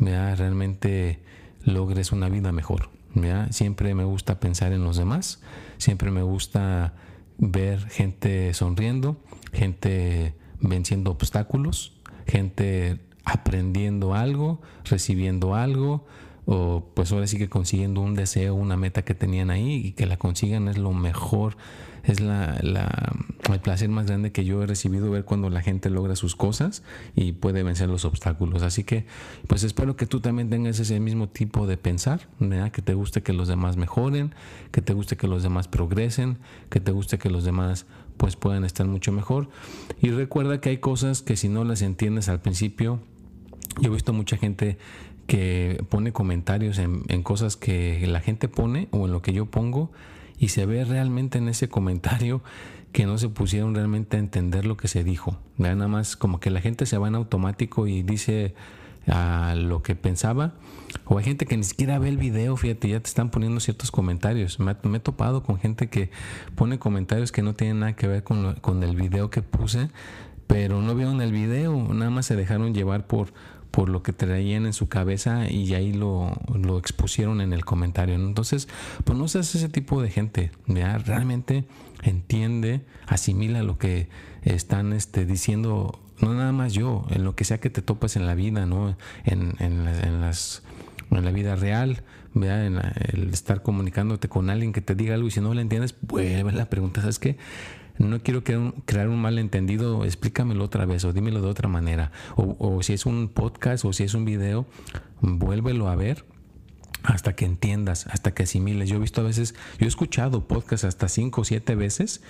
¿vea? 0.00 0.34
realmente 0.34 1.20
logres 1.62 2.10
una 2.10 2.28
vida 2.28 2.50
mejor. 2.50 2.90
¿vea? 3.14 3.50
Siempre 3.52 3.94
me 3.94 4.04
gusta 4.04 4.40
pensar 4.40 4.72
en 4.72 4.84
los 4.84 4.96
demás, 4.96 5.40
siempre 5.78 6.10
me 6.10 6.22
gusta 6.22 6.94
ver 7.38 7.80
gente 7.88 8.52
sonriendo, 8.54 9.16
gente 9.52 10.34
venciendo 10.60 11.10
obstáculos, 11.10 11.94
gente 12.26 13.00
aprendiendo 13.24 14.14
algo, 14.14 14.60
recibiendo 14.84 15.54
algo, 15.54 16.06
o 16.52 16.84
pues 16.94 17.12
ahora 17.12 17.28
sí 17.28 17.38
que 17.38 17.48
consiguiendo 17.48 18.00
un 18.00 18.16
deseo, 18.16 18.56
una 18.56 18.76
meta 18.76 19.02
que 19.02 19.14
tenían 19.14 19.50
ahí 19.50 19.86
y 19.86 19.92
que 19.92 20.04
la 20.04 20.16
consigan 20.16 20.66
es 20.66 20.78
lo 20.78 20.92
mejor, 20.92 21.56
es 22.02 22.18
la, 22.18 22.56
el 22.56 23.60
placer 23.60 23.88
más 23.88 24.06
grande 24.06 24.32
que 24.32 24.44
yo 24.44 24.60
he 24.60 24.66
recibido 24.66 25.12
ver 25.12 25.24
cuando 25.24 25.48
la 25.48 25.60
gente 25.60 25.90
logra 25.90 26.16
sus 26.16 26.34
cosas 26.34 26.82
y 27.14 27.30
puede 27.30 27.62
vencer 27.62 27.88
los 27.88 28.04
obstáculos. 28.04 28.64
Así 28.64 28.82
que 28.82 29.06
pues 29.46 29.62
espero 29.62 29.94
que 29.94 30.06
tú 30.06 30.18
también 30.18 30.50
tengas 30.50 30.80
ese 30.80 30.98
mismo 30.98 31.28
tipo 31.28 31.68
de 31.68 31.76
pensar, 31.76 32.26
que 32.72 32.82
te 32.82 32.94
guste 32.94 33.22
que 33.22 33.32
los 33.32 33.46
demás 33.46 33.76
mejoren, 33.76 34.34
que 34.72 34.82
te 34.82 34.92
guste 34.92 35.16
que 35.16 35.28
los 35.28 35.44
demás 35.44 35.68
progresen, 35.68 36.38
que 36.68 36.80
te 36.80 36.90
guste 36.90 37.18
que 37.18 37.30
los 37.30 37.44
demás 37.44 37.86
pues 38.16 38.34
puedan 38.34 38.64
estar 38.64 38.88
mucho 38.88 39.12
mejor. 39.12 39.50
Y 40.02 40.10
recuerda 40.10 40.60
que 40.60 40.70
hay 40.70 40.78
cosas 40.78 41.22
que 41.22 41.36
si 41.36 41.48
no 41.48 41.62
las 41.62 41.80
entiendes 41.80 42.28
al 42.28 42.40
principio, 42.40 42.98
yo 43.78 43.90
he 43.90 43.94
visto 43.94 44.12
mucha 44.12 44.36
gente 44.36 44.78
que 45.30 45.84
pone 45.88 46.12
comentarios 46.12 46.80
en, 46.80 47.22
cosas 47.22 47.54
que 47.54 48.04
la 48.08 48.18
gente 48.18 48.48
pone 48.48 48.88
o 48.90 49.06
en 49.06 49.12
lo 49.12 49.22
que 49.22 49.32
yo 49.32 49.46
pongo 49.46 49.92
y 50.40 50.48
se 50.48 50.66
ve 50.66 50.84
realmente 50.84 51.38
en 51.38 51.46
ese 51.46 51.68
comentario 51.68 52.42
que 52.90 53.06
no 53.06 53.16
se 53.16 53.28
pusieron 53.28 53.76
realmente 53.76 54.16
a 54.16 54.18
entender 54.18 54.66
lo 54.66 54.76
que 54.76 54.88
se 54.88 55.04
dijo. 55.04 55.38
Nada 55.56 55.86
más 55.86 56.16
como 56.16 56.40
que 56.40 56.50
la 56.50 56.60
gente 56.60 56.84
se 56.84 56.98
va 56.98 57.06
en 57.06 57.14
automático 57.14 57.86
y 57.86 58.02
dice 58.02 58.56
a 59.06 59.54
lo 59.56 59.84
que 59.84 59.94
pensaba. 59.94 60.54
O 61.04 61.16
hay 61.16 61.24
gente 61.26 61.46
que 61.46 61.56
ni 61.56 61.62
siquiera 61.62 62.00
ve 62.00 62.08
el 62.08 62.16
video, 62.16 62.56
fíjate, 62.56 62.88
ya 62.88 62.98
te 62.98 63.06
están 63.06 63.30
poniendo 63.30 63.60
ciertos 63.60 63.92
comentarios. 63.92 64.58
Me, 64.58 64.72
he 64.72 64.98
topado 64.98 65.44
con 65.44 65.60
gente 65.60 65.88
que 65.88 66.10
pone 66.56 66.80
comentarios 66.80 67.30
que 67.30 67.42
no 67.42 67.54
tienen 67.54 67.78
nada 67.78 67.94
que 67.94 68.08
ver 68.08 68.24
con, 68.24 68.56
con 68.56 68.82
el 68.82 68.96
video 68.96 69.30
que 69.30 69.42
puse, 69.42 69.90
pero 70.48 70.82
no 70.82 70.96
vieron 70.96 71.22
el 71.22 71.30
video, 71.30 71.76
nada 71.94 72.10
más 72.10 72.26
se 72.26 72.34
dejaron 72.34 72.74
llevar 72.74 73.06
por, 73.06 73.32
por 73.70 73.88
lo 73.88 74.02
que 74.02 74.12
traían 74.12 74.66
en 74.66 74.72
su 74.72 74.88
cabeza 74.88 75.48
y 75.48 75.74
ahí 75.74 75.92
lo, 75.92 76.32
lo 76.54 76.78
expusieron 76.78 77.40
en 77.40 77.52
el 77.52 77.64
comentario. 77.64 78.14
Entonces, 78.14 78.68
pues 79.04 79.18
no 79.18 79.28
seas 79.28 79.54
ese 79.54 79.68
tipo 79.68 80.02
de 80.02 80.10
gente, 80.10 80.50
¿ya? 80.66 80.98
realmente 80.98 81.64
entiende, 82.02 82.80
asimila 83.06 83.62
lo 83.62 83.78
que 83.78 84.08
están 84.42 84.92
este, 84.92 85.26
diciendo, 85.26 86.00
no 86.20 86.34
nada 86.34 86.52
más 86.52 86.72
yo, 86.72 87.06
en 87.10 87.24
lo 87.24 87.34
que 87.34 87.44
sea 87.44 87.58
que 87.58 87.70
te 87.70 87.82
topas 87.82 88.16
en 88.16 88.26
la 88.26 88.34
vida, 88.34 88.66
¿no? 88.66 88.96
En, 89.24 89.54
en, 89.58 90.20
las 90.20 90.62
en 91.10 91.24
la 91.24 91.30
vida 91.30 91.56
real. 91.56 92.02
En 92.32 92.80
el 93.12 93.30
estar 93.32 93.60
comunicándote 93.64 94.28
con 94.28 94.50
alguien 94.50 94.72
que 94.72 94.80
te 94.80 94.94
diga 94.94 95.14
algo 95.14 95.26
y 95.26 95.32
si 95.32 95.40
no 95.40 95.52
le 95.52 95.62
entiendes, 95.62 95.96
vuelve 96.00 96.52
la 96.52 96.70
pregunta, 96.70 97.00
¿sabes 97.00 97.18
qué? 97.18 97.36
No 98.00 98.20
quiero 98.20 98.42
crear 98.42 99.08
un, 99.08 99.20
malentendido, 99.20 100.04
explícamelo 100.04 100.64
otra 100.64 100.86
vez 100.86 101.04
o 101.04 101.12
dímelo 101.12 101.42
de 101.42 101.48
otra 101.48 101.68
manera. 101.68 102.12
O, 102.34 102.82
si 102.82 102.94
es 102.94 103.06
un 103.06 103.28
podcast 103.28 103.84
o 103.84 103.92
si 103.92 104.04
es 104.04 104.14
un 104.14 104.24
video, 104.24 104.66
vuélvelo 105.20 105.88
a 105.88 105.96
ver 105.96 106.24
hasta 107.02 107.34
que 107.34 107.44
entiendas, 107.44 108.06
hasta 108.06 108.32
que 108.32 108.44
asimiles. 108.44 108.88
Yo 108.88 108.96
he 108.96 109.00
visto 109.00 109.20
a 109.20 109.24
veces, 109.24 109.54
yo 109.78 109.86
he 109.86 109.88
escuchado 109.88 110.46
podcasts 110.46 110.84
hasta 110.84 111.08
cinco 111.08 111.42
o 111.42 111.44
siete 111.44 111.74
veces 111.74 112.22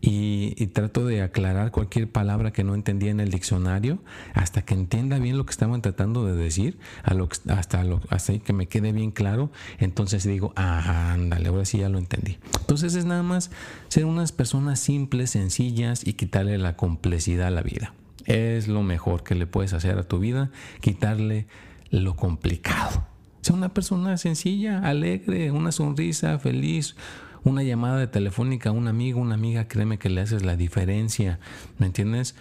y, 0.00 0.66
trato 0.68 1.06
de 1.06 1.22
aclarar 1.22 1.70
cualquier 1.70 2.10
palabra 2.10 2.52
que 2.52 2.62
no 2.62 2.74
entendía 2.74 3.10
en 3.10 3.20
el 3.20 3.30
diccionario 3.30 3.98
hasta 4.34 4.62
que 4.62 4.74
entienda 4.74 5.18
bien 5.18 5.38
lo 5.38 5.46
que 5.46 5.52
estaban 5.52 5.80
tratando 5.80 6.26
de 6.26 6.34
decir, 6.34 6.78
lo, 7.14 7.28
hasta, 7.48 7.84
hasta 8.10 8.38
que 8.38 8.52
me 8.52 8.66
quede 8.66 8.92
bien 8.92 9.10
claro. 9.10 9.50
Entonces 9.78 10.24
digo, 10.24 10.52
ah, 10.56 11.12
ándale, 11.12 11.48
ahora 11.48 11.64
sí 11.64 11.78
ya 11.78 11.88
lo 11.88 11.98
entendí. 11.98 12.38
Entonces 12.60 12.94
es 12.94 13.04
nada 13.04 13.22
más 13.22 13.50
ser 13.88 14.04
unas 14.04 14.32
personas 14.32 14.80
simples, 14.80 15.30
sencillas 15.30 16.06
y 16.06 16.12
quitarle 16.12 16.58
la 16.58 16.76
complejidad 16.76 17.48
a 17.48 17.50
la 17.50 17.62
vida. 17.62 17.94
Es 18.26 18.68
lo 18.68 18.82
mejor 18.82 19.22
que 19.22 19.34
le 19.34 19.46
puedes 19.46 19.72
hacer 19.72 19.98
a 19.98 20.02
tu 20.02 20.18
vida, 20.18 20.50
quitarle 20.80 21.46
lo 21.90 22.16
complicado. 22.16 23.06
Sea 23.46 23.54
una 23.54 23.68
persona 23.68 24.16
sencilla, 24.16 24.80
alegre, 24.80 25.52
una 25.52 25.70
sonrisa, 25.70 26.36
feliz, 26.40 26.96
una 27.44 27.62
llamada 27.62 27.96
de 27.96 28.08
telefónica 28.08 28.70
a 28.70 28.72
un 28.72 28.88
amigo, 28.88 29.20
una 29.20 29.36
amiga, 29.36 29.68
créeme 29.68 30.00
que 30.00 30.10
le 30.10 30.20
haces 30.20 30.44
la 30.44 30.56
diferencia. 30.56 31.38
¿Me 31.78 31.86
entiendes? 31.86 32.34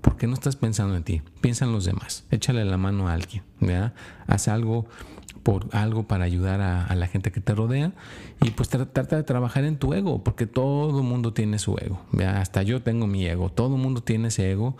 Porque 0.00 0.28
no 0.28 0.34
estás 0.34 0.54
pensando 0.54 0.94
en 0.94 1.02
ti, 1.02 1.22
piensa 1.40 1.64
en 1.64 1.72
los 1.72 1.84
demás. 1.84 2.24
Échale 2.30 2.64
la 2.64 2.76
mano 2.76 3.08
a 3.08 3.14
alguien. 3.14 3.42
Haz 4.28 4.46
algo 4.46 4.86
por 5.42 5.66
algo 5.72 6.06
para 6.06 6.26
ayudar 6.26 6.60
a, 6.60 6.94
la 6.94 7.08
gente 7.08 7.32
que 7.32 7.40
te 7.40 7.56
rodea 7.56 7.90
y 8.40 8.50
pues 8.50 8.68
trata 8.68 9.16
de 9.16 9.24
trabajar 9.24 9.64
en 9.64 9.76
tu 9.76 9.92
ego, 9.92 10.22
porque 10.22 10.46
todo 10.46 11.02
mundo 11.02 11.32
tiene 11.32 11.58
su 11.58 11.76
ego, 11.78 12.00
hasta 12.24 12.62
yo 12.62 12.80
tengo 12.80 13.08
mi 13.08 13.26
ego, 13.26 13.50
todo 13.50 13.76
mundo 13.76 14.04
tiene 14.04 14.28
ese 14.28 14.52
ego, 14.52 14.76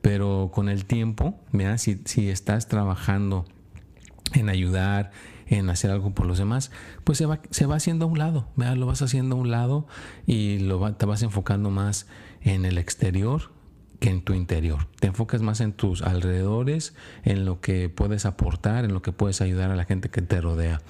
pero 0.00 0.50
con 0.54 0.70
el 0.70 0.86
tiempo, 0.86 1.38
Si, 1.76 2.00
si 2.06 2.30
estás 2.30 2.66
trabajando 2.66 3.44
en 4.34 4.48
ayudar, 4.48 5.10
en 5.46 5.70
hacer 5.70 5.90
algo 5.90 6.14
por 6.14 6.26
los 6.26 6.38
demás, 6.38 6.70
pues 7.04 7.18
se 7.18 7.26
va, 7.26 7.40
se 7.50 7.66
va 7.66 7.76
haciendo 7.76 8.06
a 8.06 8.08
un 8.08 8.18
lado, 8.18 8.48
lo 8.56 8.86
vas 8.86 9.02
haciendo 9.02 9.36
a 9.36 9.38
un 9.38 9.50
lado 9.50 9.86
y 10.26 10.58
lo 10.58 10.94
te 10.94 11.06
vas 11.06 11.22
enfocando 11.22 11.70
más 11.70 12.06
en 12.40 12.64
el 12.64 12.78
exterior 12.78 13.52
que 14.00 14.10
en 14.10 14.22
tu 14.22 14.34
interior. 14.34 14.88
Te 14.98 15.06
enfocas 15.06 15.42
más 15.42 15.60
en 15.60 15.72
tus 15.72 16.02
alrededores, 16.02 16.94
en 17.22 17.44
lo 17.44 17.60
que 17.60 17.88
puedes 17.88 18.26
aportar, 18.26 18.84
en 18.84 18.92
lo 18.92 19.00
que 19.00 19.12
puedes 19.12 19.40
ayudar 19.40 19.70
a 19.70 19.76
la 19.76 19.84
gente 19.84 20.08
que 20.08 20.22
te 20.22 20.40
rodea. 20.40 20.80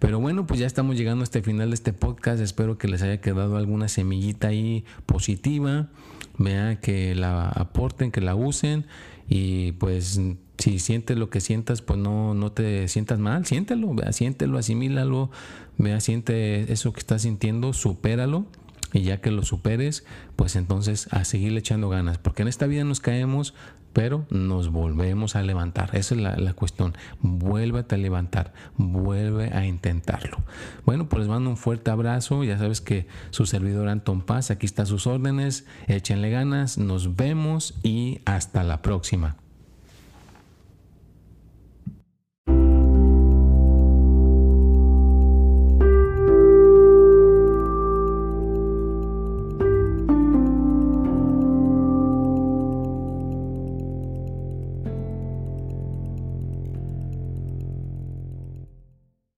Pero 0.00 0.18
bueno, 0.18 0.46
pues 0.48 0.58
ya 0.58 0.66
estamos 0.66 0.96
llegando 0.96 1.22
a 1.22 1.24
este 1.24 1.42
final 1.42 1.70
de 1.70 1.74
este 1.74 1.92
podcast. 1.92 2.42
Espero 2.42 2.78
que 2.78 2.88
les 2.88 3.02
haya 3.02 3.20
quedado 3.20 3.56
alguna 3.56 3.86
semillita 3.86 4.48
ahí 4.48 4.84
positiva. 5.06 5.90
Vea 6.38 6.80
que 6.80 7.14
la 7.14 7.48
aporten, 7.48 8.10
que 8.10 8.20
la 8.20 8.34
usen 8.34 8.86
y 9.28 9.72
pues 9.72 10.20
si 10.62 10.78
sientes 10.78 11.18
lo 11.18 11.28
que 11.28 11.40
sientas, 11.40 11.82
pues 11.82 11.98
no, 11.98 12.34
no 12.34 12.52
te 12.52 12.86
sientas 12.86 13.18
mal, 13.18 13.44
siéntelo, 13.44 13.92
vea, 13.94 14.12
siéntelo, 14.12 14.58
asimílalo, 14.58 15.28
vea, 15.76 15.98
siente 15.98 16.72
eso 16.72 16.92
que 16.92 17.00
estás 17.00 17.22
sintiendo, 17.22 17.72
supéralo 17.72 18.46
y 18.92 19.02
ya 19.02 19.20
que 19.20 19.32
lo 19.32 19.42
superes, 19.42 20.04
pues 20.36 20.54
entonces 20.54 21.08
a 21.10 21.24
seguirle 21.24 21.58
echando 21.58 21.88
ganas, 21.88 22.18
porque 22.18 22.42
en 22.42 22.48
esta 22.48 22.68
vida 22.68 22.84
nos 22.84 23.00
caemos, 23.00 23.54
pero 23.92 24.24
nos 24.30 24.70
volvemos 24.70 25.34
a 25.34 25.42
levantar. 25.42 25.90
Esa 25.94 26.14
es 26.14 26.20
la, 26.20 26.36
la, 26.36 26.54
cuestión. 26.54 26.94
Vuélvete 27.20 27.96
a 27.96 27.98
levantar, 27.98 28.54
vuelve 28.76 29.52
a 29.52 29.66
intentarlo. 29.66 30.38
Bueno, 30.86 31.08
pues 31.08 31.22
les 31.22 31.28
mando 31.28 31.50
un 31.50 31.56
fuerte 31.56 31.90
abrazo. 31.90 32.42
Ya 32.44 32.56
sabes 32.56 32.80
que 32.80 33.08
su 33.30 33.46
servidor 33.46 33.88
Anton 33.88 34.22
Paz, 34.22 34.50
aquí 34.52 34.64
está 34.64 34.86
sus 34.86 35.06
órdenes. 35.08 35.66
Échenle 35.88 36.30
ganas, 36.30 36.78
nos 36.78 37.16
vemos 37.16 37.74
y 37.82 38.20
hasta 38.24 38.62
la 38.62 38.80
próxima. 38.80 39.41